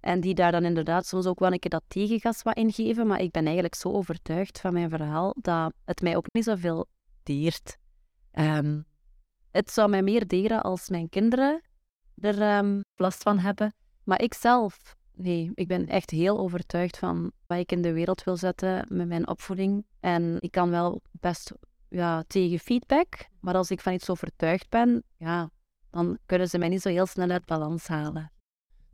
En 0.00 0.20
die 0.20 0.34
daar 0.34 0.52
dan 0.52 0.64
inderdaad 0.64 1.06
soms 1.06 1.26
ook 1.26 1.38
wel 1.38 1.52
een 1.52 1.58
keer 1.58 1.70
dat 1.70 1.84
tegengas 1.88 2.42
wat 2.42 2.56
ingeven. 2.56 3.06
Maar 3.06 3.20
ik 3.20 3.30
ben 3.30 3.44
eigenlijk 3.44 3.74
zo 3.74 3.92
overtuigd 3.92 4.60
van 4.60 4.72
mijn 4.72 4.90
verhaal 4.90 5.34
dat 5.40 5.72
het 5.84 6.00
mij 6.00 6.16
ook 6.16 6.32
niet 6.32 6.44
zoveel 6.44 6.86
deert. 7.22 7.76
Um, 8.32 8.84
het 9.50 9.70
zou 9.70 9.88
mij 9.88 10.02
meer 10.02 10.26
deren 10.26 10.62
als 10.62 10.88
mijn 10.88 11.08
kinderen 11.08 11.62
er 12.20 12.58
um, 12.58 12.80
last 12.96 13.22
van 13.22 13.38
hebben. 13.38 13.74
Maar 14.04 14.22
ik 14.22 14.34
zelf 14.34 14.96
Nee, 15.18 15.50
ik 15.54 15.68
ben 15.68 15.86
echt 15.86 16.10
heel 16.10 16.38
overtuigd 16.38 16.98
van 16.98 17.32
wat 17.46 17.58
ik 17.58 17.72
in 17.72 17.82
de 17.82 17.92
wereld 17.92 18.24
wil 18.24 18.36
zetten 18.36 18.86
met 18.88 19.08
mijn 19.08 19.28
opvoeding. 19.28 19.86
En 20.00 20.36
ik 20.40 20.50
kan 20.50 20.70
wel 20.70 21.00
best 21.10 21.52
ja, 21.88 22.24
tegen 22.26 22.58
feedback, 22.58 23.26
maar 23.40 23.54
als 23.54 23.70
ik 23.70 23.80
van 23.80 23.92
iets 23.92 24.10
overtuigd 24.10 24.68
ben, 24.68 25.02
ja, 25.16 25.50
dan 25.90 26.18
kunnen 26.26 26.48
ze 26.48 26.58
mij 26.58 26.68
niet 26.68 26.82
zo 26.82 26.88
heel 26.88 27.06
snel 27.06 27.30
uit 27.30 27.44
balans 27.44 27.86
halen. 27.86 28.32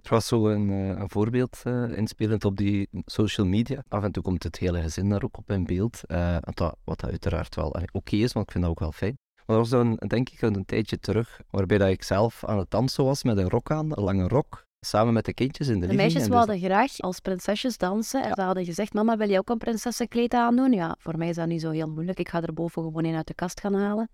Er 0.05 0.11
was 0.11 0.27
zo 0.27 0.49
een, 0.49 0.71
eh, 0.71 0.89
een 0.89 1.11
voorbeeld 1.11 1.63
uh, 1.65 1.97
inspelend 1.97 2.45
op 2.45 2.57
die 2.57 2.89
social 3.05 3.47
media. 3.47 3.85
Af 3.89 4.03
en 4.03 4.13
toe 4.13 4.23
komt 4.23 4.43
het 4.43 4.59
hele 4.59 4.83
gezin 4.83 5.09
daar 5.09 5.23
ook 5.23 5.39
op 5.39 5.51
in 5.51 5.65
beeld. 5.65 6.01
Uh, 6.07 6.37
wat, 6.41 6.77
wat 6.85 7.05
uiteraard 7.05 7.55
wel 7.55 7.77
oké 7.93 8.17
is, 8.17 8.33
want 8.33 8.47
ik 8.47 8.53
vind 8.53 8.65
dat 8.65 8.73
ook 8.73 8.81
wel 8.81 8.93
fijn. 8.93 9.19
Maar 9.35 9.57
er 9.57 9.63
was 9.63 9.71
dan, 9.71 9.95
denk 9.95 10.29
ik, 10.29 10.43
een 10.43 10.65
tijdje 10.65 10.99
terug, 10.99 11.41
waarbij 11.51 11.79
dat 11.79 11.89
ik 11.89 12.03
zelf 12.03 12.45
aan 12.45 12.59
het 12.59 12.71
dansen 12.71 13.05
was 13.05 13.23
met 13.23 13.39
een 13.39 13.49
rok 13.49 13.71
aan, 13.71 13.97
een 13.97 14.03
lange 14.03 14.29
rok 14.29 14.65
samen 14.81 15.13
met 15.13 15.25
de 15.25 15.35
kindjes 15.35 15.69
in 15.69 15.81
de, 15.81 15.87
de 15.87 15.95
meisjes 15.95 16.23
dus 16.23 16.31
wilden 16.31 16.59
graag 16.59 17.01
als 17.01 17.21
prinsesjes 17.21 17.79
dansen. 17.79 18.23
En 18.23 18.35
ze 18.35 18.41
hadden 18.43 18.65
gezegd, 18.65 18.93
mama, 18.93 19.17
wil 19.17 19.29
je 19.29 19.39
ook 19.39 19.49
een 19.49 19.59
prinsessenkleed 19.59 20.35
aandoen? 20.35 20.73
Ja, 20.73 20.97
voor 20.99 21.19
mij 21.19 21.29
is 21.29 21.37
dat 21.37 21.47
niet 21.47 21.61
zo 21.61 21.71
heel 21.71 21.89
moeilijk. 21.89 22.19
Ik 22.19 22.29
ga 22.29 22.43
er 22.43 22.53
boven 22.53 22.83
gewoon 22.83 23.05
in 23.05 23.15
uit 23.15 23.27
de 23.27 23.35
kast 23.35 23.61
gaan 23.61 23.75
halen. 23.75 24.09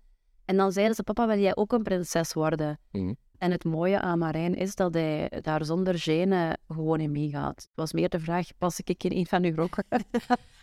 En 0.45 0.57
dan 0.57 0.71
zeiden 0.71 0.95
ze, 0.95 1.03
papa, 1.03 1.27
wil 1.27 1.39
jij 1.39 1.55
ook 1.55 1.71
een 1.71 1.83
prinses 1.83 2.33
worden? 2.33 2.79
Mhm. 2.91 3.13
En 3.41 3.51
het 3.51 3.63
mooie 3.63 3.99
aan 3.99 4.19
Marijn 4.19 4.55
is 4.55 4.75
dat 4.75 4.93
hij 4.93 5.31
daar 5.41 5.65
zonder 5.65 5.99
gene 5.99 6.57
gewoon 6.67 6.99
in 6.99 7.11
meegaat. 7.11 7.55
Het 7.55 7.69
was 7.75 7.93
meer 7.93 8.09
de 8.09 8.19
vraag, 8.19 8.47
pas 8.57 8.79
ik 8.79 9.03
in 9.03 9.11
een 9.11 9.25
van 9.25 9.43
uw 9.43 9.55
rokken? 9.55 9.83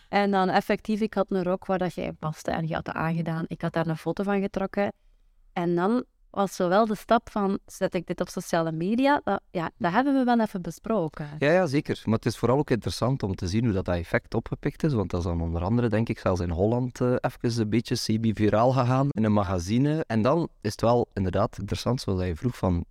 en 0.08 0.30
dan 0.30 0.49
effectief, 0.49 1.00
ik 1.00 1.14
had 1.14 1.30
een 1.30 1.42
rok 1.42 1.66
waar 1.66 1.78
dat 1.78 1.94
jij 1.94 2.12
paste 2.12 2.50
en 2.50 2.66
je 2.66 2.75
had 2.75 2.85
dat 2.85 2.94
aangedaan. 2.94 3.44
Ik 3.47 3.62
had 3.62 3.73
daar 3.73 3.87
een 3.87 3.97
foto 3.97 4.23
van 4.23 4.40
getrokken. 4.40 4.92
En 5.52 5.75
dan 5.75 6.04
was 6.38 6.57
zowel 6.57 6.87
de 6.87 6.95
stap 6.95 7.30
van, 7.30 7.59
zet 7.66 7.95
ik 7.95 8.07
dit 8.07 8.21
op 8.21 8.28
sociale 8.28 8.73
media, 8.73 9.21
dat, 9.25 9.40
ja, 9.50 9.71
dat 9.78 9.92
hebben 9.92 10.14
we 10.14 10.25
wel 10.25 10.40
even 10.40 10.62
besproken. 10.62 11.28
Ja, 11.38 11.50
ja, 11.52 11.66
zeker. 11.66 12.02
Maar 12.04 12.14
het 12.14 12.26
is 12.26 12.37
vooral 12.37 12.59
ook 12.59 12.71
interessant 12.71 13.23
om 13.23 13.35
te 13.35 13.47
zien 13.47 13.64
hoe 13.64 13.73
dat, 13.73 13.88
effect 13.88 14.35
opgepikt 14.35 14.83
is, 14.83 14.92
want 14.92 15.11
dat 15.11 15.21
is 15.21 15.26
dan 15.26 15.40
onder 15.40 15.62
andere, 15.62 15.88
denk 15.88 16.09
ik, 16.09 16.18
zelfs 16.18 16.40
in 16.40 16.50
Holland 16.50 17.00
uh, 17.00 17.14
even 17.21 17.61
een 17.61 17.68
beetje 17.68 17.95
semi-viraal 17.95 18.73
gegaan 18.73 19.09
in 19.11 19.25
een 19.25 19.33
magazine. 19.33 20.04
En 20.07 20.23
dan 20.23 20.49
is 20.61 20.71
het 20.71 20.80
wel 20.80 21.09
inderdaad 21.14 21.59
interessant, 21.59 22.00
zoals 22.00 22.25
je 22.25 22.37
vroeg, 22.37 22.57
van... 22.57 22.85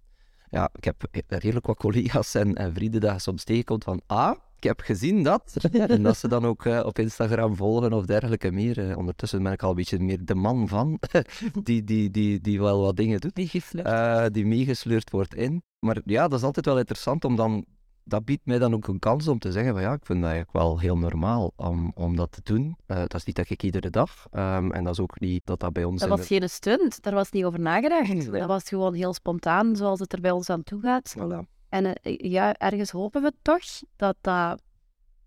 Ja, 0.50 0.70
ik 0.74 0.84
heb 0.84 1.06
redelijk 1.28 1.66
wat 1.66 1.78
collega's 1.78 2.36
en, 2.36 2.56
en 2.56 2.74
vrienden 2.74 3.02
dat 3.02 3.22
soms 3.22 3.44
tegenkomt 3.44 3.84
van... 3.84 4.02
Ah, 4.06 4.38
ik 4.58 4.64
heb 4.64 4.80
gezien 4.80 5.24
dat. 5.24 5.56
en 5.72 6.04
dat 6.04 6.18
ze 6.18 6.28
dan 6.28 6.46
ook 6.46 6.66
eh, 6.66 6.86
op 6.86 7.00
Instagram 7.00 7.56
volgen 7.56 7.94
of 7.94 8.06
dergelijke 8.06 8.52
meer. 8.52 8.90
Eh, 8.90 8.98
ondertussen 8.98 9.44
ben 9.44 9.52
ik 9.52 9.64
al 9.64 9.70
een 9.70 9.76
beetje 9.76 10.00
meer 10.00 10.26
de 10.26 10.36
man 10.36 10.68
van, 10.68 11.00
die, 11.64 11.84
die, 11.84 12.12
die, 12.12 12.42
die 12.42 12.60
wel 12.60 12.82
wat 12.82 12.96
dingen 12.96 13.20
doet. 13.20 13.40
Uh, 13.74 14.26
die 14.32 14.46
meegesleurd 14.46 15.10
wordt 15.10 15.36
in. 15.36 15.64
Maar 15.80 16.02
ja, 16.06 16.28
dat 16.28 16.40
is 16.40 16.46
altijd 16.46 16.66
wel 16.66 16.78
interessant 16.78 17.26
om 17.26 17.36
dan 17.36 17.66
dat 18.04 18.26
biedt 18.26 18.46
mij 18.46 18.60
dan 18.60 18.74
ook 18.74 18.88
een 18.88 19.00
kans 19.00 19.28
om 19.28 19.40
te 19.40 19.52
zeggen 19.52 19.74
van 19.74 19.82
ja, 19.82 19.94
ik 19.94 20.06
vind 20.06 20.22
dat 20.22 20.30
eigenlijk 20.30 20.58
wel 20.58 20.80
heel 20.80 20.98
normaal 20.98 21.54
om, 21.56 21.92
om 21.96 22.16
dat 22.16 22.32
te 22.32 22.42
doen. 22.44 22.78
Dat 22.86 23.14
is 23.14 23.24
niet 23.24 23.36
dat 23.36 23.50
ik 23.50 23.64
iedere 23.64 23.90
dag. 23.90 24.26
Um, 24.32 24.72
en 24.72 24.84
dat 24.84 24.94
is 24.94 25.00
ook 25.00 25.20
niet 25.20 25.42
dat 25.46 25.60
dat 25.60 25.74
bij 25.74 25.84
ons... 25.84 26.00
Dat 26.00 26.10
was 26.10 26.28
geen 26.28 26.50
stunt, 26.50 27.02
daar 27.02 27.14
was 27.14 27.32
niet 27.32 27.44
over 27.44 27.60
nagedacht. 27.60 28.08
Nee. 28.08 28.32
Dat 28.32 28.48
was 28.48 28.64
gewoon 28.64 28.94
heel 28.94 29.14
spontaan, 29.14 29.76
zoals 29.76 30.00
het 30.00 30.14
er 30.14 30.22
bij 30.22 30.32
ons 30.32 30.50
aan 30.50 30.64
toe 30.64 30.82
gaat. 30.82 31.16
Voilà. 31.18 31.57
En 31.70 31.86
uh, 31.86 32.18
ja, 32.18 32.54
ergens 32.54 32.92
hopen 32.92 33.22
we 33.22 33.34
toch 33.42 33.64
dat 33.96 34.18
dat 34.22 34.62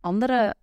andere 0.01 0.55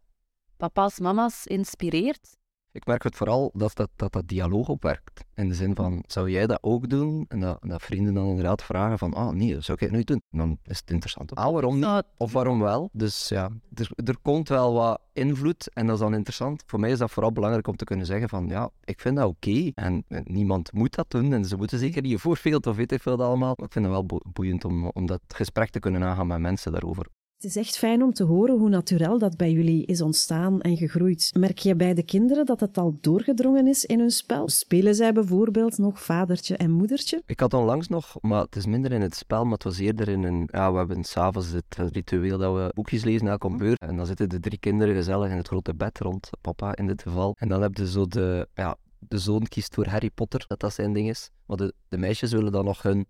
papa's, 0.58 1.00
mama's 1.00 1.46
inspireert. 1.46 2.38
Ik 2.78 2.86
merk 2.86 3.04
het 3.04 3.16
vooral 3.16 3.52
dat 3.54 3.76
dat, 3.76 3.90
dat, 3.96 4.14
dat 4.14 4.28
dialoog 4.28 4.70
opwerkt. 4.70 5.26
In 5.36 5.48
de 5.48 5.56
zin 5.56 5.76
van, 5.76 6.04
zou 6.08 6.30
jij 6.30 6.48
dat 6.48 6.58
ook 6.62 6.90
doen? 6.90 7.26
En 7.28 7.40
dat, 7.40 7.58
dat 7.62 7.82
vrienden 7.82 8.14
dan 8.14 8.28
inderdaad 8.28 8.64
vragen 8.64 8.98
van, 8.98 9.14
ah 9.14 9.30
nee, 9.30 9.54
dat 9.54 9.64
zou 9.64 9.78
ik 9.78 9.84
het 9.84 9.92
nooit 9.92 10.08
doen. 10.08 10.22
dan 10.30 10.58
is 10.64 10.80
het 10.80 10.92
interessant. 10.92 11.36
Ah, 11.36 11.52
waarom 11.52 11.80
niet? 11.80 12.04
Of 12.18 12.32
waarom 12.32 12.60
wel? 12.60 12.90
Dus 12.92 13.30
ja, 13.30 13.50
er, 13.74 13.90
er 13.96 14.18
komt 14.22 14.50
wel 14.50 14.74
wat 14.74 15.02
invloed 15.14 15.74
en 15.74 15.86
dat 15.86 15.96
is 15.96 16.02
dan 16.02 16.14
interessant. 16.14 16.64
Voor 16.66 16.80
mij 16.80 16.92
is 16.92 16.98
dat 16.98 17.12
vooral 17.12 17.32
belangrijk 17.32 17.68
om 17.68 17.76
te 17.76 17.86
kunnen 17.86 18.06
zeggen 18.06 18.30
van, 18.30 18.48
ja, 18.48 18.70
ik 18.84 19.00
vind 19.00 19.16
dat 19.16 19.28
oké. 19.28 19.72
En, 19.76 20.06
niemand 20.24 20.74
moet 20.74 20.96
dat 20.96 21.12
doen 21.12 21.34
en 21.34 21.46
ze 21.46 21.58
moeten 21.58 21.80
zeker 21.80 22.02
niet 22.02 22.12
je 22.12 22.20
voorbeeld 22.20 22.68
of 22.68 22.76
weet 22.76 22.92
ik 22.92 23.02
veel 23.02 23.24
allemaal. 23.24 23.54
Maar 23.58 23.66
ik 23.66 23.72
vind 23.72 23.86
het 23.86 23.94
wel 23.94 24.22
boeiend 24.34 24.66
om, 24.66 24.88
om 24.88 25.06
dat 25.06 25.22
gesprek 25.28 25.70
te 25.70 25.80
kunnen 25.80 26.04
aangaan 26.04 26.28
met 26.28 26.40
mensen 26.40 26.72
daarover. 26.72 27.06
Het 27.38 27.46
is 27.46 27.56
echt 27.56 27.78
fijn 27.78 28.04
om 28.04 28.14
te 28.14 28.24
horen 28.24 28.58
hoe 28.58 28.70
natuurlijk 28.70 29.20
dat 29.20 29.38
bij 29.38 29.52
jullie 29.52 29.86
is 29.86 30.02
ontstaan 30.02 30.62
en 30.62 30.78
gegroeid. 30.78 31.32
Merk 31.38 31.58
je 31.58 31.76
bij 31.76 31.94
de 31.94 32.04
kinderen 32.04 32.46
dat 32.46 32.60
het 32.60 32.78
al 32.78 32.98
doorgedrongen 33.02 33.68
is 33.68 33.86
in 33.86 34.00
hun 34.00 34.12
spel? 34.12 34.50
Spelen 34.50 34.96
zij 34.96 35.14
bijvoorbeeld 35.14 35.78
nog 35.78 36.04
vadertje 36.04 36.58
en 36.58 36.72
moedertje? 36.72 37.22
Ik 37.26 37.40
had 37.40 37.54
onlangs 37.54 37.88
nog, 37.88 38.16
maar 38.22 38.42
het 38.42 38.56
is 38.56 38.66
minder 38.66 38.92
in 38.92 39.02
het 39.02 39.16
spel, 39.16 39.44
maar 39.44 39.54
het 39.54 39.64
was 39.64 39.78
eerder 39.78 40.08
in 40.08 40.24
een... 40.24 40.50
Ja, 40.52 40.72
we 40.72 40.78
hebben 40.78 41.04
s'avonds 41.04 41.52
het 41.52 41.76
ritueel 41.78 42.38
dat 42.38 42.54
we 42.54 42.72
boekjes 42.74 43.04
lezen 43.04 43.28
elke 43.28 43.56
beurt. 43.56 43.80
En 43.80 43.98
dan 43.98 44.06
zitten 44.06 44.30
de 44.30 44.40
drie 44.40 44.60
kinderen 44.60 44.96
gezellig 44.96 45.30
in 45.32 45.38
het 45.38 45.48
grote 45.48 45.76
bed 45.76 46.00
rond 46.00 46.30
papa 46.42 46.76
in 46.76 46.88
dit 46.88 47.02
geval. 47.02 47.36
En 47.40 47.48
dan 47.48 47.62
heb 47.62 47.78
je 47.78 47.90
zo 47.90 48.06
de... 48.06 48.48
Ja, 48.54 48.78
de 49.00 49.18
zoon 49.18 49.44
kiest 49.44 49.74
voor 49.74 49.88
Harry 49.88 50.10
Potter, 50.10 50.46
dat 50.48 50.60
dat 50.60 50.74
zijn 50.74 50.94
ding 50.94 51.10
is. 51.10 51.30
Maar 51.46 51.58
de, 51.58 51.74
de 51.88 51.98
meisjes 51.98 52.32
willen 52.32 52.52
dan 52.52 52.66
nog 52.66 52.82
hun 52.82 53.06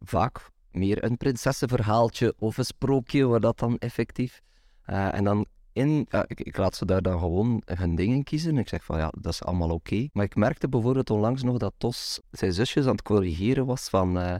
vaak 0.00 0.50
meer 0.72 1.04
een 1.04 1.16
prinsessenverhaaltje 1.16 2.34
of 2.38 2.58
een 2.58 2.64
sprookje, 2.64 3.26
waar 3.26 3.40
dat 3.40 3.58
dan 3.58 3.78
effectief. 3.78 4.40
Uh, 4.86 5.14
en 5.14 5.24
dan 5.24 5.46
in, 5.72 6.06
ik, 6.26 6.40
ik, 6.40 6.56
laat 6.56 6.74
ze 6.74 6.84
daar 6.84 7.02
dan 7.02 7.18
gewoon 7.18 7.62
hun 7.64 7.94
dingen 7.94 8.22
kiezen. 8.24 8.58
Ik 8.58 8.68
zeg 8.68 8.84
van 8.84 8.98
ja, 8.98 9.12
dat 9.20 9.32
is 9.32 9.42
allemaal 9.42 9.70
oké. 9.70 10.08
Maar 10.12 10.24
ik 10.24 10.34
merkte 10.34 10.68
bijvoorbeeld 10.68 11.10
onlangs 11.10 11.42
nog 11.42 11.58
dat 11.58 11.74
Tos 11.76 12.20
zijn 12.30 12.52
zusjes 12.52 12.84
aan 12.84 12.90
het 12.90 13.02
corrigeren 13.02 13.66
was 13.66 13.88
van. 13.88 14.16
Uh, 14.16 14.34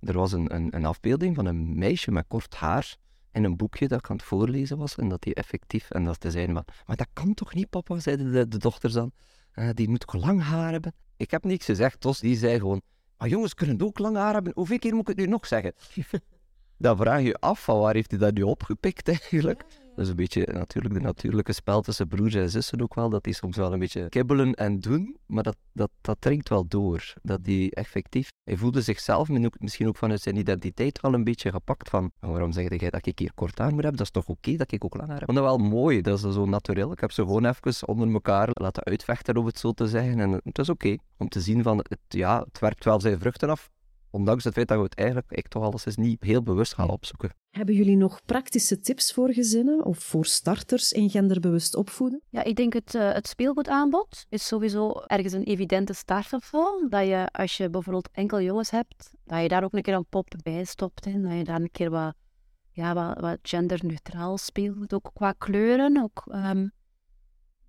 er 0.00 0.12
was 0.12 0.32
een, 0.32 0.54
een, 0.54 0.76
een, 0.76 0.84
afbeelding 0.84 1.34
van 1.34 1.46
een 1.46 1.78
meisje 1.78 2.10
met 2.10 2.24
kort 2.28 2.54
haar 2.54 2.96
in 3.32 3.44
een 3.44 3.56
boekje 3.56 3.88
dat 3.88 3.98
ik 3.98 4.10
aan 4.10 4.16
het 4.16 4.24
voorlezen 4.24 4.78
was. 4.78 4.96
En 4.96 5.08
dat 5.08 5.22
die 5.22 5.34
effectief. 5.34 5.90
En 5.90 6.04
dat 6.04 6.16
ze 6.20 6.30
zeiden 6.30 6.54
van. 6.54 6.64
Maar 6.86 6.96
dat 6.96 7.08
kan 7.12 7.34
toch 7.34 7.54
niet, 7.54 7.70
papa? 7.70 7.98
zeiden 7.98 8.32
de, 8.32 8.48
de 8.48 8.58
dochters 8.58 8.92
dan. 8.92 9.12
Uh, 9.54 9.68
die 9.74 9.88
moet 9.88 10.00
toch 10.00 10.24
lang 10.24 10.42
haar 10.42 10.72
hebben? 10.72 10.94
Ik 11.16 11.30
heb 11.30 11.44
niks 11.44 11.64
gezegd. 11.64 12.00
Tos 12.00 12.20
die 12.20 12.36
zei 12.36 12.58
gewoon. 12.58 12.82
Maar 13.20 13.28
jongens 13.28 13.54
kunnen 13.54 13.82
ook 13.82 13.98
lang 13.98 14.16
haar 14.16 14.32
hebben. 14.32 14.52
Hoeveel 14.54 14.78
keer 14.78 14.92
moet 14.92 15.00
ik 15.00 15.16
het 15.16 15.16
nu 15.16 15.26
nog 15.26 15.46
zeggen? 15.46 15.72
Dan 16.78 16.96
vraag 16.96 17.22
je 17.22 17.34
af 17.34 17.64
van 17.64 17.78
waar 17.78 17.94
heeft 17.94 18.10
hij 18.10 18.20
dat 18.20 18.34
nu 18.34 18.42
opgepikt 18.42 19.08
eigenlijk. 19.08 19.64
Dat 19.94 20.04
is 20.04 20.08
een 20.08 20.16
beetje 20.16 20.46
natuurlijk 20.52 20.94
de 20.94 21.00
natuurlijke 21.00 21.52
spel 21.52 21.82
tussen 21.82 22.08
broers 22.08 22.34
en 22.34 22.50
zussen 22.50 22.82
ook 22.82 22.94
wel. 22.94 23.08
Dat 23.08 23.24
die 23.24 23.34
soms 23.34 23.56
wel 23.56 23.72
een 23.72 23.78
beetje 23.78 24.08
kibbelen 24.08 24.54
en 24.54 24.80
doen. 24.80 25.16
Maar 25.26 25.42
dat, 25.42 25.56
dat, 25.72 25.90
dat 26.00 26.16
dringt 26.20 26.48
wel 26.48 26.66
door. 26.66 27.14
Dat 27.22 27.44
die 27.44 27.74
effectief... 27.74 28.28
Hij 28.44 28.56
voelde 28.56 28.82
zichzelf, 28.82 29.28
misschien 29.58 29.88
ook 29.88 29.96
vanuit 29.96 30.20
zijn 30.20 30.36
identiteit, 30.36 31.00
wel 31.00 31.14
een 31.14 31.24
beetje 31.24 31.50
gepakt 31.50 31.88
van... 31.88 32.10
Waarom 32.20 32.52
zeg 32.52 32.80
jij 32.80 32.90
dat 32.90 33.06
ik 33.06 33.18
hier 33.18 33.32
kort 33.34 33.58
haar 33.58 33.72
moet 33.72 33.82
hebben? 33.82 33.96
Dat 33.96 34.06
is 34.06 34.22
toch 34.22 34.26
oké 34.26 34.56
dat 34.56 34.72
ik 34.72 34.84
ook 34.84 34.96
lang 34.96 35.08
heb? 35.08 35.18
Ik 35.18 35.24
vond 35.24 35.38
dat 35.38 35.46
wel 35.46 35.68
mooi. 35.68 36.00
Dat 36.00 36.24
is 36.24 36.34
zo 36.34 36.46
natuurlijk. 36.46 36.92
Ik 36.92 37.00
heb 37.00 37.12
ze 37.12 37.22
gewoon 37.22 37.44
even 37.44 37.88
onder 37.88 38.12
elkaar 38.12 38.48
laten 38.52 38.84
uitvechten, 38.84 39.36
om 39.36 39.46
het 39.46 39.58
zo 39.58 39.72
te 39.72 39.88
zeggen. 39.88 40.20
En 40.20 40.40
het 40.44 40.58
is 40.58 40.68
oké 40.68 40.96
om 41.16 41.28
te 41.28 41.40
zien 41.40 41.62
van... 41.62 41.76
Het, 41.76 41.98
ja, 42.08 42.40
het 42.40 42.58
werpt 42.58 42.84
wel 42.84 43.00
zijn 43.00 43.18
vruchten 43.18 43.50
af. 43.50 43.70
Ondanks 44.10 44.44
het 44.44 44.54
feit 44.54 44.68
dat 44.68 44.76
we 44.76 44.82
het 44.82 44.94
eigenlijk, 44.94 45.32
ik 45.32 45.48
toch 45.48 45.62
alles 45.62 45.86
is 45.86 45.96
niet 45.96 46.22
heel 46.22 46.42
bewust 46.42 46.74
gaan 46.74 46.90
opzoeken. 46.90 47.30
Hebben 47.50 47.74
jullie 47.74 47.96
nog 47.96 48.20
praktische 48.24 48.80
tips 48.80 49.12
voor 49.12 49.32
gezinnen 49.32 49.84
of 49.84 49.98
voor 49.98 50.26
starters 50.26 50.92
in 50.92 51.10
genderbewust 51.10 51.74
opvoeden? 51.74 52.22
Ja, 52.28 52.44
ik 52.44 52.56
denk 52.56 52.72
het, 52.72 52.94
uh, 52.94 53.12
het 53.12 53.28
speelgoedaanbod 53.28 54.26
is 54.28 54.46
sowieso 54.46 54.92
ergens 55.06 55.32
een 55.32 55.44
evidente 55.44 55.92
startafval. 55.92 56.88
Dat 56.88 57.06
je, 57.06 57.28
als 57.32 57.56
je 57.56 57.70
bijvoorbeeld 57.70 58.08
enkel 58.12 58.40
jongens 58.40 58.70
hebt, 58.70 59.10
dat 59.24 59.42
je 59.42 59.48
daar 59.48 59.64
ook 59.64 59.72
een 59.72 59.82
keer 59.82 59.94
een 59.94 60.06
pop 60.08 60.28
bij 60.42 60.64
stopt. 60.64 61.06
en 61.06 61.22
Dat 61.22 61.32
je 61.32 61.44
daar 61.44 61.60
een 61.60 61.70
keer 61.70 61.90
wat, 61.90 62.14
ja, 62.70 62.94
wat, 62.94 63.20
wat 63.20 63.38
genderneutraal 63.42 64.38
speelt, 64.38 64.94
ook 64.94 65.10
qua 65.12 65.32
kleuren. 65.32 66.02
Ook, 66.02 66.24
um, 66.34 66.72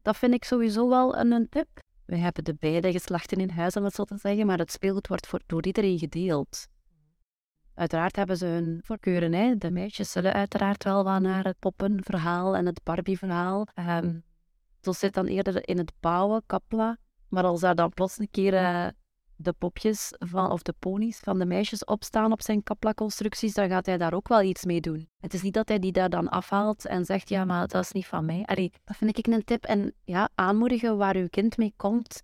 dat 0.01 0.17
vind 0.17 0.33
ik 0.33 0.43
sowieso 0.43 0.89
wel 0.89 1.17
een, 1.17 1.31
een 1.31 1.49
tip. 1.49 1.80
We 2.11 2.17
hebben 2.17 2.43
de 2.43 2.55
beide 2.59 2.91
geslachten 2.91 3.37
in 3.37 3.49
huis, 3.49 3.75
om 3.75 3.83
het 3.83 3.93
zo 3.93 4.03
te 4.03 4.17
zeggen, 4.17 4.45
maar 4.45 4.57
het 4.57 4.71
speelgoed 4.71 5.07
wordt 5.07 5.27
voor, 5.27 5.41
door 5.45 5.65
iedereen 5.65 5.99
gedeeld. 5.99 6.67
Uiteraard 7.73 8.15
hebben 8.15 8.37
ze 8.37 8.45
hun 8.45 8.79
voorkeuren. 8.83 9.33
Hè. 9.33 9.57
De 9.57 9.71
meisjes 9.71 10.11
zullen 10.11 10.33
uiteraard 10.33 10.83
wel 10.83 11.03
wat 11.03 11.21
naar 11.21 11.43
het 11.43 11.59
poppenverhaal 11.59 12.55
en 12.55 12.65
het 12.65 12.83
Barbie-verhaal. 12.83 13.67
Um, 13.75 14.23
zo 14.81 14.91
zit 14.91 15.13
dan 15.13 15.25
eerder 15.25 15.67
in 15.67 15.77
het 15.77 15.91
bouwen, 15.99 16.43
kapla. 16.45 16.97
Maar 17.29 17.43
als 17.43 17.61
daar 17.61 17.75
dan 17.75 17.89
plots 17.89 18.19
een 18.19 18.31
keer 18.31 18.53
uh, 18.53 18.87
de 19.41 19.53
popjes 19.53 20.13
van, 20.19 20.51
of 20.51 20.61
de 20.61 20.73
ponies 20.79 21.19
van 21.19 21.39
de 21.39 21.45
meisjes 21.45 21.85
opstaan 21.85 22.31
op 22.31 22.41
zijn 22.41 22.63
kapla-constructies, 22.63 23.53
dan 23.53 23.69
gaat 23.69 23.85
hij 23.85 23.97
daar 23.97 24.13
ook 24.13 24.27
wel 24.27 24.41
iets 24.41 24.65
mee 24.65 24.81
doen. 24.81 25.09
Het 25.19 25.33
is 25.33 25.41
niet 25.41 25.53
dat 25.53 25.67
hij 25.67 25.79
die 25.79 25.91
daar 25.91 26.09
dan 26.09 26.29
afhaalt 26.29 26.85
en 26.85 27.05
zegt, 27.05 27.29
ja, 27.29 27.45
maar 27.45 27.67
dat 27.67 27.83
is 27.83 27.91
niet 27.91 28.07
van 28.07 28.25
mij. 28.25 28.43
Allee, 28.45 28.71
dat 28.83 28.97
vind 28.97 29.17
ik 29.17 29.27
een 29.27 29.43
tip. 29.43 29.65
En 29.65 29.93
ja, 30.03 30.29
aanmoedigen 30.35 30.97
waar 30.97 31.15
uw 31.15 31.27
kind 31.29 31.57
mee 31.57 31.73
komt. 31.75 32.23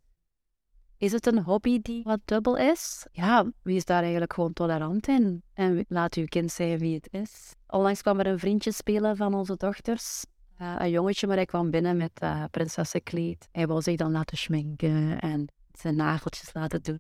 Is 0.97 1.11
het 1.11 1.25
een 1.25 1.43
hobby 1.43 1.79
die 1.81 2.03
wat 2.03 2.19
dubbel 2.25 2.57
is? 2.57 3.07
Ja, 3.11 3.51
wees 3.61 3.85
daar 3.85 4.01
eigenlijk 4.01 4.33
gewoon 4.33 4.53
tolerant 4.53 5.07
in. 5.07 5.43
En 5.53 5.85
laat 5.87 6.15
uw 6.15 6.25
kind 6.25 6.51
zeggen 6.51 6.79
wie 6.79 6.95
het 6.95 7.07
is. 7.11 7.53
Onlangs 7.67 8.01
kwam 8.01 8.19
er 8.19 8.27
een 8.27 8.39
vriendje 8.39 8.71
spelen 8.71 9.17
van 9.17 9.33
onze 9.33 9.55
dochters. 9.55 10.25
Uh, 10.61 10.75
een 10.77 10.89
jongetje, 10.89 11.27
maar 11.27 11.35
hij 11.35 11.45
kwam 11.45 11.71
binnen 11.71 11.97
met 11.97 12.11
uh, 12.23 12.43
prinsessenkleed. 12.51 13.47
Hij 13.51 13.67
wou 13.67 13.81
zich 13.81 13.95
dan 13.95 14.11
laten 14.11 14.37
schminken 14.37 15.19
en 15.19 15.47
zijn 15.79 15.95
nageltjes 15.95 16.53
laten 16.53 16.83
doen. 16.83 16.99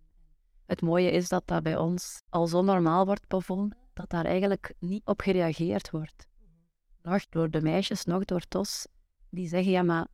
Het 0.65 0.81
mooie 0.81 1.11
is 1.11 1.29
dat 1.29 1.47
dat 1.47 1.63
bij 1.63 1.77
ons 1.77 2.21
al 2.29 2.47
zo 2.47 2.61
normaal 2.61 3.05
wordt 3.05 3.27
bevonden, 3.27 3.77
dat 3.93 4.09
daar 4.09 4.25
eigenlijk 4.25 4.73
niet 4.79 5.05
op 5.05 5.21
gereageerd 5.21 5.89
wordt. 5.89 6.27
Nog 7.01 7.29
door 7.29 7.49
de 7.49 7.61
meisjes, 7.61 8.03
nog 8.03 8.25
door 8.25 8.41
Tos, 8.47 8.87
die 9.29 9.47
zeggen, 9.47 9.71
ja 9.71 9.83
maar, 9.83 10.07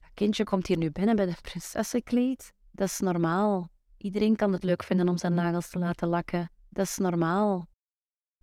dat 0.00 0.10
kindje 0.14 0.44
komt 0.44 0.66
hier 0.66 0.78
nu 0.78 0.90
binnen 0.90 1.16
bij 1.16 1.26
de 1.26 1.36
prinsessenkleed. 1.42 2.52
Dat 2.70 2.88
is 2.88 2.98
normaal. 2.98 3.68
Iedereen 3.96 4.36
kan 4.36 4.52
het 4.52 4.62
leuk 4.62 4.82
vinden 4.82 5.08
om 5.08 5.18
zijn 5.18 5.34
nagels 5.34 5.70
te 5.70 5.78
laten 5.78 6.08
lakken. 6.08 6.50
Dat 6.68 6.86
is 6.86 6.96
normaal. 6.96 7.68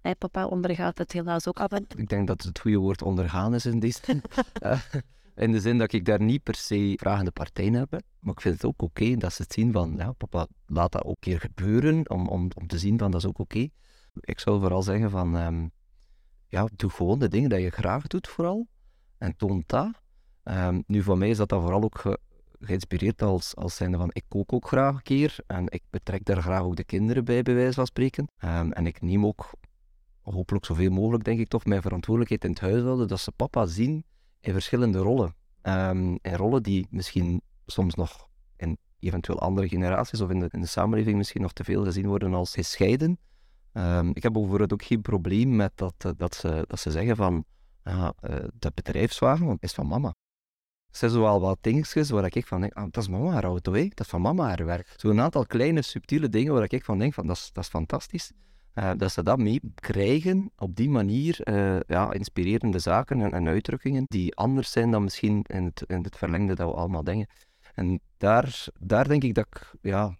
Hey, 0.01 0.15
papa 0.15 0.45
ondergaat 0.45 0.97
het 0.97 1.11
helaas 1.11 1.47
ook 1.47 1.59
af 1.59 1.71
en 1.71 1.85
Ik 1.95 2.09
denk 2.09 2.27
dat 2.27 2.41
het 2.41 2.59
goede 2.59 2.77
woord 2.77 3.01
ondergaan 3.01 3.53
is 3.53 3.65
in 3.65 3.79
deze 3.79 3.99
zin. 4.03 4.21
In 5.35 5.51
de 5.51 5.59
zin 5.59 5.77
dat 5.77 5.93
ik 5.93 6.05
daar 6.05 6.21
niet 6.21 6.43
per 6.43 6.55
se 6.55 6.93
vragende 6.99 7.31
partijen 7.31 7.73
heb. 7.73 7.91
Maar 8.19 8.33
ik 8.33 8.41
vind 8.41 8.53
het 8.53 8.65
ook 8.65 8.81
oké 8.81 9.15
dat 9.15 9.33
ze 9.33 9.41
het 9.41 9.53
zien 9.53 9.71
van, 9.71 9.93
ja, 9.97 10.11
papa, 10.11 10.47
laat 10.65 10.91
dat 10.91 11.03
ook 11.03 11.09
een 11.09 11.19
keer 11.19 11.39
gebeuren, 11.39 12.09
om, 12.09 12.27
om, 12.27 12.49
om 12.55 12.67
te 12.67 12.79
zien 12.79 12.97
van, 12.99 13.11
dat 13.11 13.21
is 13.21 13.27
ook 13.27 13.39
oké. 13.39 13.67
Ik 14.19 14.39
zou 14.39 14.59
vooral 14.59 14.81
zeggen 14.81 15.09
van, 15.09 15.35
um, 15.35 15.71
ja, 16.47 16.67
doe 16.75 16.89
gewoon 16.89 17.19
de 17.19 17.27
dingen 17.27 17.49
die 17.49 17.59
je 17.59 17.69
graag 17.69 18.07
doet 18.07 18.27
vooral. 18.27 18.67
En 19.17 19.35
toon 19.35 19.63
dat. 19.65 19.91
Um, 20.43 20.83
nu, 20.87 21.03
voor 21.03 21.17
mij 21.17 21.29
is 21.29 21.37
dat 21.37 21.49
dan 21.49 21.61
vooral 21.61 21.83
ook 21.83 21.97
ge 21.97 22.19
geïnspireerd 22.59 23.21
als, 23.21 23.55
als 23.55 23.75
zijnde 23.75 23.97
van, 23.97 24.09
ik 24.11 24.23
kook 24.27 24.53
ook 24.53 24.67
graag 24.67 24.95
een 24.95 25.01
keer. 25.01 25.35
En 25.47 25.65
ik 25.67 25.83
betrek 25.89 26.25
daar 26.25 26.41
graag 26.41 26.61
ook 26.61 26.75
de 26.75 26.83
kinderen 26.83 27.25
bij, 27.25 27.41
bij 27.41 27.53
wijze 27.53 27.73
van 27.73 27.85
spreken. 27.85 28.27
Um, 28.43 28.71
en 28.71 28.85
ik 28.85 29.01
neem 29.01 29.25
ook, 29.25 29.51
hopelijk 30.21 30.65
zoveel 30.65 30.91
mogelijk, 30.91 31.23
denk 31.23 31.39
ik 31.39 31.47
toch, 31.47 31.65
mijn 31.65 31.81
verantwoordelijkheid 31.81 32.43
in 32.43 32.49
het 32.49 32.59
huishouden, 32.59 33.07
dat 33.07 33.19
ze 33.19 33.31
papa 33.31 33.65
zien 33.65 34.05
in 34.43 34.53
verschillende 34.53 34.97
rollen. 34.97 35.35
Um, 35.61 36.19
in 36.21 36.35
rollen 36.35 36.63
die 36.63 36.87
misschien 36.89 37.41
soms 37.65 37.95
nog 37.95 38.27
in 38.57 38.77
eventueel 38.99 39.39
andere 39.39 39.67
generaties 39.67 40.21
of 40.21 40.29
in 40.29 40.39
de, 40.39 40.47
in 40.51 40.61
de 40.61 40.67
samenleving 40.67 41.17
misschien 41.17 41.41
nog 41.41 41.53
te 41.53 41.63
veel 41.63 41.83
gezien 41.83 42.07
worden 42.07 42.33
als 42.33 42.53
gescheiden. 42.53 43.17
Um, 43.73 44.09
ik 44.13 44.23
heb 44.23 44.33
bijvoorbeeld 44.33 44.73
ook 44.73 44.83
geen 44.83 45.01
probleem 45.01 45.55
met 45.55 45.71
dat, 45.75 45.93
eh, 45.97 46.11
dat, 46.17 46.35
ze, 46.35 46.63
dat 46.67 46.79
ze 46.79 46.91
zeggen 46.91 47.15
van 47.15 47.45
ja, 47.83 48.13
uh, 48.21 48.35
dat 48.53 48.73
bedrijfswagen 48.73 49.57
is 49.59 49.73
van 49.73 49.87
mama. 49.87 50.07
Er 50.87 50.97
zijn 50.99 51.11
zo 51.11 51.39
wat 51.39 51.57
dingetjes 51.61 52.09
waar 52.09 52.35
ik 52.35 52.47
van 52.47 52.61
denk, 52.61 52.73
ah, 52.73 52.83
dat 52.91 53.03
is 53.03 53.09
mama 53.09 53.31
haar 53.31 53.43
auto, 53.43 53.73
hè? 53.73 53.87
dat 53.87 53.99
is 53.99 54.07
van 54.07 54.21
mama 54.21 54.47
haar 54.47 54.65
werk. 54.65 54.93
Zo'n 54.97 55.21
aantal 55.21 55.45
kleine, 55.45 55.81
subtiele 55.81 56.29
dingen 56.29 56.53
waar 56.53 56.73
ik 56.73 56.83
van 56.83 56.99
denk, 56.99 57.13
van, 57.13 57.27
dat, 57.27 57.35
is, 57.35 57.49
dat 57.53 57.63
is 57.63 57.69
fantastisch. 57.69 58.31
Uh, 58.75 58.91
dat 58.97 59.11
ze 59.11 59.23
dat 59.23 59.37
meekrijgen 59.37 60.51
op 60.57 60.75
die 60.75 60.89
manier, 60.89 61.39
uh, 61.43 61.79
ja, 61.87 62.11
inspirerende 62.11 62.79
zaken 62.79 63.21
en, 63.21 63.31
en, 63.31 63.47
uitdrukkingen 63.47 64.05
die 64.07 64.35
anders 64.35 64.71
zijn 64.71 64.91
dan 64.91 65.03
misschien 65.03 65.43
in 65.43 65.63
het, 65.63 65.83
in 65.87 66.03
het 66.03 66.17
verlengde 66.17 66.55
dat 66.55 66.69
we 66.69 66.75
allemaal 66.75 67.03
denken. 67.03 67.27
En 67.73 67.99
daar, 68.17 68.65
daar 68.79 69.07
denk 69.07 69.23
ik 69.23 69.33
dat, 69.33 69.47
ja, 69.81 70.17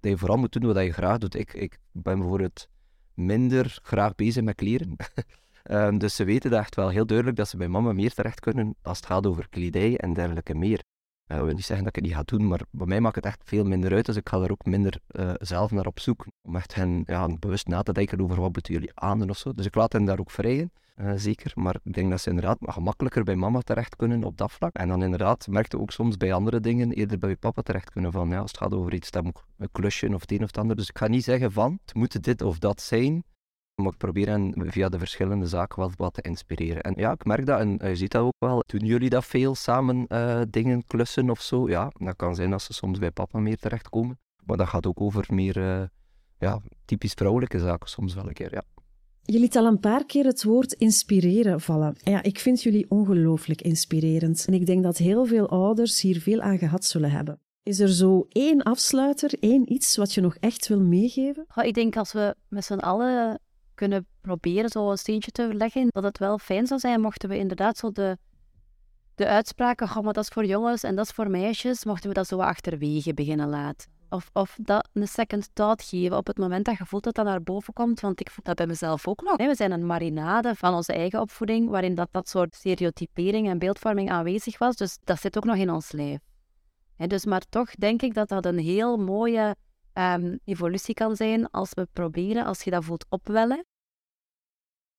dat 0.00 0.10
je 0.10 0.18
vooral 0.18 0.36
moet 0.36 0.52
doen 0.52 0.72
wat 0.72 0.84
je 0.84 0.92
graag 0.92 1.18
doet. 1.18 1.34
Ik, 1.34 1.52
ik 1.52 1.78
ben 1.92 2.18
bijvoorbeeld 2.18 2.68
minder 3.14 3.78
graag 3.82 4.14
bezig 4.14 4.42
met 4.42 4.54
kleren. 4.54 4.96
um, 5.70 5.98
dus 6.02 6.16
ze 6.16 6.24
weten 6.24 6.50
dat 6.50 6.60
echt 6.60 6.74
wel 6.74 6.88
heel 6.88 7.06
duidelijk 7.06 7.36
dat 7.36 7.48
ze 7.48 7.56
bij 7.56 7.68
mama 7.68 7.92
meer 7.92 8.12
terecht 8.12 8.40
kunnen 8.40 8.74
als 8.82 8.96
het 8.96 9.06
gaat 9.06 9.26
over 9.26 9.48
kledij 9.48 9.96
en 9.96 10.12
dergelijke 10.12 10.54
meer. 10.54 10.82
Uh, 11.30 11.36
ik 11.36 11.44
wil 11.44 11.54
niet 11.54 11.64
zeggen 11.64 11.84
dat 11.84 11.96
ik 11.96 12.02
het 12.02 12.04
niet 12.04 12.14
ga 12.14 12.36
doen, 12.36 12.48
maar 12.48 12.60
bij 12.70 12.86
mij 12.86 13.00
maakt 13.00 13.14
het 13.14 13.24
echt 13.24 13.42
veel 13.44 13.64
minder 13.64 13.92
uit. 13.92 14.06
Dus 14.06 14.16
ik 14.16 14.28
ga 14.28 14.40
er 14.40 14.50
ook 14.50 14.64
minder 14.64 15.00
uh, 15.10 15.30
zelf 15.38 15.70
naar 15.70 15.86
op 15.86 16.00
zoek. 16.00 16.26
Om 16.42 16.56
echt 16.56 16.74
hen 16.74 17.02
ja, 17.06 17.28
bewust 17.38 17.66
na 17.66 17.82
te 17.82 17.92
denken 17.92 18.20
over 18.20 18.40
wat 18.40 18.52
moeten 18.52 18.72
jullie 18.72 18.90
aan 18.94 19.30
of 19.30 19.36
zo. 19.36 19.52
Dus 19.52 19.66
ik 19.66 19.74
laat 19.74 19.92
hen 19.92 20.04
daar 20.04 20.18
ook 20.18 20.30
vrij 20.30 20.56
in, 20.56 20.70
uh, 20.96 21.12
zeker. 21.16 21.52
Maar 21.54 21.76
ik 21.82 21.92
denk 21.92 22.10
dat 22.10 22.20
ze 22.20 22.28
inderdaad 22.28 22.58
gemakkelijker 22.60 23.24
bij 23.24 23.36
mama 23.36 23.60
terecht 23.60 23.96
kunnen 23.96 24.24
op 24.24 24.36
dat 24.36 24.52
vlak. 24.52 24.74
En 24.74 24.88
dan 24.88 25.02
inderdaad 25.02 25.46
merkte 25.46 25.78
ook 25.78 25.90
soms 25.90 26.16
bij 26.16 26.32
andere 26.32 26.60
dingen 26.60 26.92
eerder 26.92 27.18
bij 27.18 27.36
papa 27.36 27.62
terecht 27.62 27.90
kunnen. 27.90 28.12
Van 28.12 28.28
ja, 28.28 28.38
als 28.38 28.50
het 28.50 28.60
gaat 28.60 28.74
over 28.74 28.94
iets, 28.94 29.10
dan 29.10 29.24
moet 29.24 29.42
een 29.58 29.68
klusje 29.72 30.14
of 30.14 30.20
het 30.20 30.32
een 30.32 30.42
of 30.42 30.46
het 30.46 30.58
ander. 30.58 30.76
Dus 30.76 30.88
ik 30.88 30.98
ga 30.98 31.08
niet 31.08 31.24
zeggen 31.24 31.52
van, 31.52 31.78
het 31.84 31.94
moet 31.94 32.22
dit 32.22 32.42
of 32.42 32.58
dat 32.58 32.80
zijn. 32.80 33.24
Maar 33.82 33.92
ik 33.92 33.98
probeer 33.98 34.28
hen 34.28 34.54
via 34.56 34.88
de 34.88 34.98
verschillende 34.98 35.46
zaken 35.46 35.78
wel 35.78 35.90
wat 35.96 36.14
te 36.14 36.22
inspireren. 36.22 36.82
En 36.82 36.94
ja, 36.96 37.12
ik 37.12 37.24
merk 37.24 37.46
dat 37.46 37.60
en 37.60 37.78
je 37.82 37.96
ziet 37.96 38.10
dat 38.10 38.22
ook 38.22 38.34
wel. 38.38 38.62
Doen 38.66 38.86
jullie 38.86 39.10
dat 39.10 39.24
veel 39.24 39.54
samen 39.54 40.04
uh, 40.08 40.40
dingen 40.50 40.86
klussen 40.86 41.30
of 41.30 41.40
zo? 41.40 41.68
Ja, 41.68 41.92
dat 41.98 42.16
kan 42.16 42.34
zijn 42.34 42.50
dat 42.50 42.62
ze 42.62 42.72
soms 42.72 42.98
bij 42.98 43.10
papa 43.10 43.38
meer 43.38 43.56
terechtkomen. 43.56 44.18
Maar 44.44 44.56
dat 44.56 44.68
gaat 44.68 44.86
ook 44.86 45.00
over 45.00 45.24
meer 45.28 45.56
uh, 45.56 45.82
ja, 46.38 46.60
typisch 46.84 47.12
vrouwelijke 47.12 47.58
zaken 47.58 47.88
soms 47.88 48.14
wel 48.14 48.26
een 48.26 48.32
keer, 48.32 48.52
ja. 48.52 48.62
Je 49.22 49.38
liet 49.38 49.56
al 49.56 49.66
een 49.66 49.80
paar 49.80 50.04
keer 50.04 50.24
het 50.24 50.44
woord 50.44 50.72
inspireren 50.72 51.60
vallen. 51.60 51.96
Ja, 52.02 52.22
ik 52.22 52.38
vind 52.38 52.62
jullie 52.62 52.90
ongelooflijk 52.90 53.62
inspirerend. 53.62 54.44
En 54.46 54.54
ik 54.54 54.66
denk 54.66 54.82
dat 54.82 54.96
heel 54.96 55.24
veel 55.24 55.48
ouders 55.48 56.00
hier 56.00 56.20
veel 56.20 56.40
aan 56.40 56.58
gehad 56.58 56.84
zullen 56.84 57.10
hebben. 57.10 57.40
Is 57.62 57.80
er 57.80 57.88
zo 57.88 58.26
één 58.28 58.62
afsluiter, 58.62 59.32
één 59.40 59.72
iets 59.72 59.96
wat 59.96 60.14
je 60.14 60.20
nog 60.20 60.36
echt 60.36 60.68
wil 60.68 60.80
meegeven? 60.80 61.46
ik 61.62 61.74
denk 61.74 61.96
als 61.96 62.12
we 62.12 62.34
met 62.48 62.64
z'n 62.64 62.74
allen 62.74 63.40
kunnen 63.80 64.06
proberen 64.20 64.70
zo 64.70 64.90
een 64.90 64.98
steentje 64.98 65.30
te 65.30 65.54
leggen, 65.54 65.86
dat 65.88 66.02
het 66.02 66.18
wel 66.18 66.38
fijn 66.38 66.66
zou 66.66 66.80
zijn 66.80 67.00
mochten 67.00 67.28
we 67.28 67.38
inderdaad 67.38 67.76
zo 67.76 67.92
de, 67.92 68.18
de 69.14 69.26
uitspraken, 69.26 69.86
oh, 69.86 70.02
maar 70.04 70.12
dat 70.12 70.24
is 70.24 70.28
voor 70.28 70.44
jongens 70.44 70.82
en 70.82 70.96
dat 70.96 71.04
is 71.04 71.12
voor 71.12 71.30
meisjes, 71.30 71.84
mochten 71.84 72.08
we 72.08 72.14
dat 72.14 72.26
zo 72.26 72.38
achterwege 72.38 73.14
beginnen 73.14 73.48
laten. 73.48 73.90
Of, 74.08 74.30
of 74.32 74.56
dat 74.62 74.88
een 74.92 75.08
second 75.08 75.50
thought 75.52 75.82
geven 75.82 76.16
op 76.16 76.26
het 76.26 76.38
moment 76.38 76.64
dat 76.64 76.78
je 76.78 76.86
voelt 76.86 77.04
dat 77.04 77.14
dat 77.14 77.24
naar 77.24 77.42
boven 77.42 77.72
komt. 77.72 78.00
Want 78.00 78.20
ik 78.20 78.30
voel 78.30 78.44
dat 78.44 78.56
bij 78.56 78.66
mezelf 78.66 79.08
ook 79.08 79.22
nog. 79.22 79.36
We 79.36 79.54
zijn 79.54 79.72
een 79.72 79.86
marinade 79.86 80.54
van 80.54 80.74
onze 80.74 80.92
eigen 80.92 81.20
opvoeding, 81.20 81.68
waarin 81.68 81.94
dat, 81.94 82.08
dat 82.10 82.28
soort 82.28 82.54
stereotypering 82.54 83.48
en 83.48 83.58
beeldvorming 83.58 84.10
aanwezig 84.10 84.58
was. 84.58 84.76
Dus 84.76 84.98
dat 85.04 85.20
zit 85.20 85.36
ook 85.36 85.44
nog 85.44 85.56
in 85.56 85.70
ons 85.70 85.92
lijf. 85.92 86.18
Dus, 86.96 87.24
maar 87.24 87.42
toch 87.48 87.70
denk 87.70 88.02
ik 88.02 88.14
dat 88.14 88.28
dat 88.28 88.44
een 88.44 88.58
heel 88.58 88.96
mooie 88.96 89.56
um, 89.94 90.38
evolutie 90.44 90.94
kan 90.94 91.16
zijn 91.16 91.50
als 91.50 91.70
we 91.74 91.88
proberen, 91.92 92.44
als 92.44 92.62
je 92.62 92.70
dat 92.70 92.84
voelt 92.84 93.06
opwellen, 93.08 93.64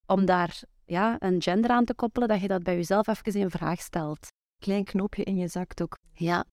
om 0.05 0.25
daar 0.25 0.61
ja, 0.85 1.15
een 1.19 1.41
gender 1.41 1.71
aan 1.71 1.85
te 1.85 1.93
koppelen, 1.93 2.27
dat 2.27 2.41
je 2.41 2.47
dat 2.47 2.63
bij 2.63 2.75
jezelf 2.75 3.07
even 3.07 3.33
in 3.33 3.49
vraag 3.49 3.81
stelt. 3.81 4.27
Klein 4.57 4.83
knoopje 4.83 5.23
in 5.23 5.37
je 5.37 5.47
zak 5.47 5.81
ook. 5.81 5.97
Ja, 6.13 6.45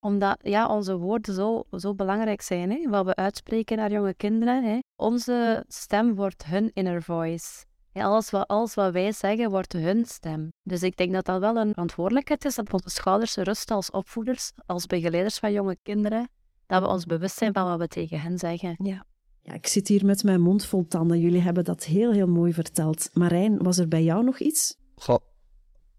omdat 0.00 0.38
ja, 0.42 0.68
onze 0.68 0.96
woorden 0.96 1.34
zo, 1.34 1.64
zo 1.70 1.94
belangrijk 1.94 2.42
zijn, 2.42 2.70
hè? 2.70 2.88
wat 2.88 3.04
we 3.04 3.14
uitspreken 3.14 3.76
naar 3.76 3.90
jonge 3.90 4.14
kinderen. 4.14 4.64
Hè? 4.64 4.78
Onze 4.96 5.64
stem 5.68 6.14
wordt 6.14 6.44
hun 6.44 6.70
inner 6.72 7.02
voice. 7.02 7.64
alles, 7.92 8.30
wat, 8.30 8.46
alles 8.46 8.74
wat 8.74 8.92
wij 8.92 9.12
zeggen 9.12 9.50
wordt 9.50 9.72
hun 9.72 10.04
stem. 10.04 10.52
Dus 10.62 10.82
ik 10.82 10.96
denk 10.96 11.12
dat 11.12 11.24
dat 11.24 11.40
wel 11.40 11.56
een 11.56 11.72
verantwoordelijkheid 11.72 12.44
is 12.44 12.54
dat 12.54 12.72
onze 12.72 12.90
schouders 12.90 13.36
rusten 13.36 13.76
als 13.76 13.90
opvoeders, 13.90 14.52
als 14.66 14.86
begeleiders 14.86 15.38
van 15.38 15.52
jonge 15.52 15.76
kinderen, 15.82 16.28
dat 16.66 16.82
we 16.82 16.88
ons 16.88 17.04
bewust 17.04 17.36
zijn 17.36 17.52
van 17.52 17.64
wat 17.64 17.78
we 17.78 17.88
tegen 17.88 18.20
hen 18.20 18.38
zeggen. 18.38 18.76
Ja. 18.82 19.04
Ja, 19.42 19.52
ik 19.52 19.66
zit 19.66 19.88
hier 19.88 20.04
met 20.04 20.22
mijn 20.22 20.40
mond 20.40 20.64
vol 20.64 20.86
tanden. 20.88 21.20
Jullie 21.20 21.40
hebben 21.40 21.64
dat 21.64 21.84
heel, 21.84 22.12
heel 22.12 22.26
mooi 22.26 22.52
verteld. 22.52 23.10
Marijn, 23.12 23.62
was 23.62 23.78
er 23.78 23.88
bij 23.88 24.02
jou 24.02 24.24
nog 24.24 24.38
iets? 24.38 24.76
Goh, 24.94 25.18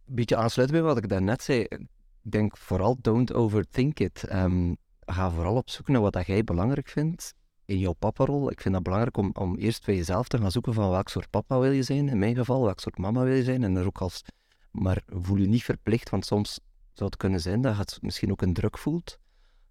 een 0.07 0.15
beetje 0.15 0.35
aansluiten 0.35 0.77
bij 0.77 0.87
wat 0.87 0.97
ik 0.97 1.09
daarnet 1.09 1.43
zei. 1.43 1.59
Ik 1.59 1.87
denk 2.21 2.57
vooral 2.57 2.97
don't 3.01 3.33
overthink 3.33 3.99
it. 3.99 4.33
Um, 4.33 4.77
ga 5.05 5.31
vooral 5.31 5.55
op 5.55 5.69
zoek 5.69 5.87
naar 5.87 6.01
wat 6.01 6.25
jij 6.25 6.43
belangrijk 6.43 6.87
vindt 6.87 7.33
in 7.65 7.79
jouw 7.79 7.93
paparol. 7.93 8.51
Ik 8.51 8.61
vind 8.61 8.73
dat 8.73 8.83
belangrijk 8.83 9.17
om, 9.17 9.31
om 9.33 9.55
eerst 9.55 9.85
bij 9.85 9.95
jezelf 9.95 10.27
te 10.27 10.37
gaan 10.37 10.51
zoeken 10.51 10.73
van 10.73 10.89
welk 10.89 11.09
soort 11.09 11.29
papa 11.29 11.59
wil 11.59 11.71
je 11.71 11.83
zijn, 11.83 12.09
in 12.09 12.19
mijn 12.19 12.35
geval, 12.35 12.63
welk 12.63 12.79
soort 12.79 12.97
mama 12.97 13.23
wil 13.23 13.35
je 13.35 13.43
zijn. 13.43 13.63
En 13.63 13.75
er 13.75 13.85
ook 13.85 14.01
als, 14.01 14.23
maar 14.71 15.01
voel 15.05 15.37
je 15.37 15.47
niet 15.47 15.63
verplicht, 15.63 16.09
want 16.09 16.25
soms 16.25 16.59
zou 16.93 17.09
het 17.09 17.17
kunnen 17.17 17.41
zijn 17.41 17.61
dat 17.61 17.73
je 17.73 17.79
het 17.79 17.97
misschien 18.01 18.31
ook 18.31 18.41
een 18.41 18.53
druk 18.53 18.77
voelt. 18.77 19.17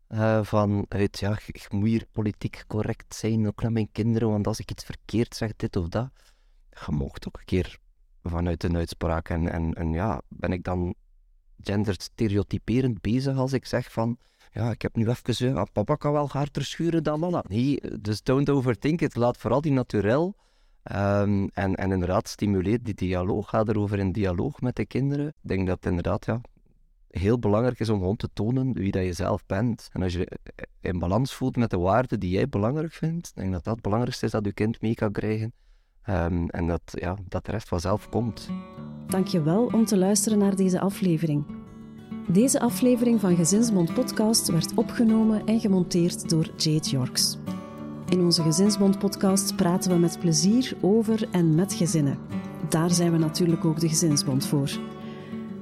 Uh, 0.09 0.42
vanuit, 0.42 1.19
ja, 1.19 1.38
ik 1.47 1.73
moet 1.73 1.88
hier 1.88 2.07
politiek 2.12 2.64
correct 2.66 3.14
zijn, 3.14 3.47
ook 3.47 3.62
naar 3.62 3.73
mijn 3.73 3.92
kinderen, 3.92 4.29
want 4.29 4.47
als 4.47 4.59
ik 4.59 4.71
iets 4.71 4.85
verkeerd 4.85 5.35
zeg, 5.35 5.57
dit 5.57 5.77
of 5.77 5.88
dat, 5.88 6.11
je 6.71 6.92
mocht 6.92 7.29
ook 7.29 7.38
een 7.38 7.45
keer 7.45 7.79
vanuit 8.23 8.64
een 8.64 8.77
uitspraak. 8.77 9.29
En, 9.29 9.53
en, 9.53 9.75
en 9.75 9.92
ja, 9.92 10.21
ben 10.29 10.53
ik 10.53 10.64
dan 10.64 10.95
genderstereotyperend 11.62 13.01
bezig 13.01 13.37
als 13.37 13.53
ik 13.53 13.66
zeg 13.66 13.92
van, 13.92 14.19
ja, 14.53 14.71
ik 14.71 14.83
heb 14.83 14.97
nu 14.97 15.09
even, 15.09 15.55
ja, 15.55 15.64
papa 15.64 15.95
kan 15.95 16.12
wel 16.12 16.29
harder 16.29 16.64
schuren 16.64 17.03
dan 17.03 17.21
mama. 17.21 17.45
Nee, 17.49 17.81
dus 18.01 18.23
don't 18.23 18.51
overthink 18.51 19.01
it. 19.01 19.16
Laat 19.16 19.37
vooral 19.37 19.61
die 19.61 19.73
naturel 19.73 20.37
um, 20.92 21.49
en, 21.49 21.75
en 21.75 21.92
inderdaad 21.92 22.29
stimuleer 22.29 22.83
die 22.83 22.95
dialoog. 22.95 23.49
Ga 23.49 23.64
erover 23.64 23.99
in 23.99 24.12
dialoog 24.12 24.61
met 24.61 24.77
de 24.77 24.87
kinderen. 24.87 25.27
Ik 25.27 25.35
denk 25.49 25.66
dat 25.66 25.87
inderdaad, 25.87 26.25
ja, 26.25 26.40
heel 27.11 27.38
belangrijk 27.38 27.81
is 27.81 27.88
om 27.88 27.99
gewoon 27.99 28.16
te 28.16 28.29
tonen 28.33 28.73
wie 28.73 28.92
dat 28.92 29.05
je 29.05 29.12
zelf 29.12 29.47
bent. 29.47 29.88
En 29.92 30.03
als 30.03 30.12
je 30.12 30.38
in 30.81 30.99
balans 30.99 31.35
voelt 31.35 31.57
met 31.57 31.71
de 31.71 31.79
waarden 31.79 32.21
die 32.21 32.31
jij 32.31 32.49
belangrijk 32.49 32.92
vindt, 32.92 33.35
denk 33.35 33.47
ik 33.47 33.53
dat 33.53 33.64
dat 33.64 33.73
het 33.73 33.83
belangrijkste 33.83 34.25
is 34.25 34.31
dat 34.31 34.45
je 34.45 34.53
kind 34.53 34.81
mee 34.81 34.95
kan 34.95 35.12
krijgen. 35.12 35.53
Um, 36.09 36.49
en 36.49 36.66
dat, 36.66 36.83
ja, 36.85 37.16
dat 37.29 37.45
de 37.45 37.51
rest 37.51 37.69
vanzelf 37.69 38.09
komt. 38.09 38.49
Dank 39.07 39.27
je 39.27 39.42
wel 39.42 39.66
om 39.66 39.85
te 39.85 39.97
luisteren 39.97 40.38
naar 40.38 40.57
deze 40.57 40.81
aflevering. 40.81 41.45
Deze 42.29 42.61
aflevering 42.61 43.21
van 43.21 43.37
Gezinsbond 43.37 43.95
Podcast 43.95 44.49
werd 44.49 44.75
opgenomen 44.75 45.47
en 45.47 45.61
gemonteerd 45.61 46.29
door 46.31 46.51
Jade 46.57 46.88
Yorks. 46.88 47.38
In 48.09 48.21
onze 48.21 48.42
Gezinsbond 48.42 48.99
Podcast 48.99 49.57
praten 49.57 49.90
we 49.90 49.99
met 49.99 50.19
plezier 50.21 50.77
over 50.81 51.29
en 51.31 51.55
met 51.55 51.75
gezinnen. 51.75 52.19
Daar 52.69 52.90
zijn 52.90 53.12
we 53.12 53.19
natuurlijk 53.19 53.64
ook 53.64 53.81
de 53.81 53.88
Gezinsbond 53.88 54.47
voor. 54.47 54.71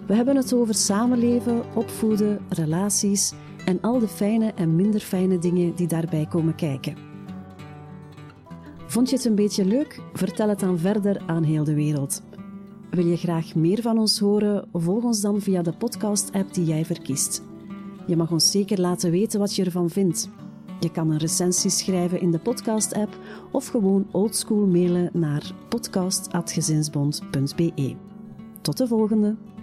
We 0.06 0.14
hebben 0.14 0.36
het 0.36 0.52
over 0.52 0.74
samenleven, 0.74 1.62
opvoeden, 1.74 2.40
relaties 2.48 3.32
en 3.64 3.80
al 3.80 3.98
de 3.98 4.08
fijne 4.08 4.52
en 4.54 4.76
minder 4.76 5.00
fijne 5.00 5.38
dingen 5.38 5.74
die 5.74 5.86
daarbij 5.86 6.26
komen 6.26 6.54
kijken. 6.54 6.96
Vond 8.86 9.10
je 9.10 9.16
het 9.16 9.24
een 9.24 9.34
beetje 9.34 9.64
leuk? 9.64 10.00
Vertel 10.12 10.48
het 10.48 10.60
dan 10.60 10.78
verder 10.78 11.22
aan 11.26 11.42
heel 11.42 11.64
de 11.64 11.74
wereld. 11.74 12.22
Wil 12.90 13.06
je 13.06 13.16
graag 13.16 13.54
meer 13.54 13.82
van 13.82 13.98
ons 13.98 14.18
horen? 14.18 14.68
Volg 14.72 15.04
ons 15.04 15.20
dan 15.20 15.40
via 15.40 15.62
de 15.62 15.72
podcast-app 15.72 16.54
die 16.54 16.64
jij 16.64 16.84
verkiest. 16.84 17.42
Je 18.06 18.16
mag 18.16 18.30
ons 18.30 18.50
zeker 18.50 18.80
laten 18.80 19.10
weten 19.10 19.40
wat 19.40 19.56
je 19.56 19.64
ervan 19.64 19.90
vindt. 19.90 20.30
Je 20.80 20.90
kan 20.90 21.10
een 21.10 21.18
recensie 21.18 21.70
schrijven 21.70 22.20
in 22.20 22.30
de 22.30 22.38
podcast-app 22.38 23.18
of 23.52 23.66
gewoon 23.66 24.06
oldschool 24.10 24.66
mailen 24.66 25.10
naar 25.12 25.52
podcast.gezinsbond.be. 25.68 27.94
Tot 28.60 28.76
de 28.76 28.86
volgende! 28.86 29.53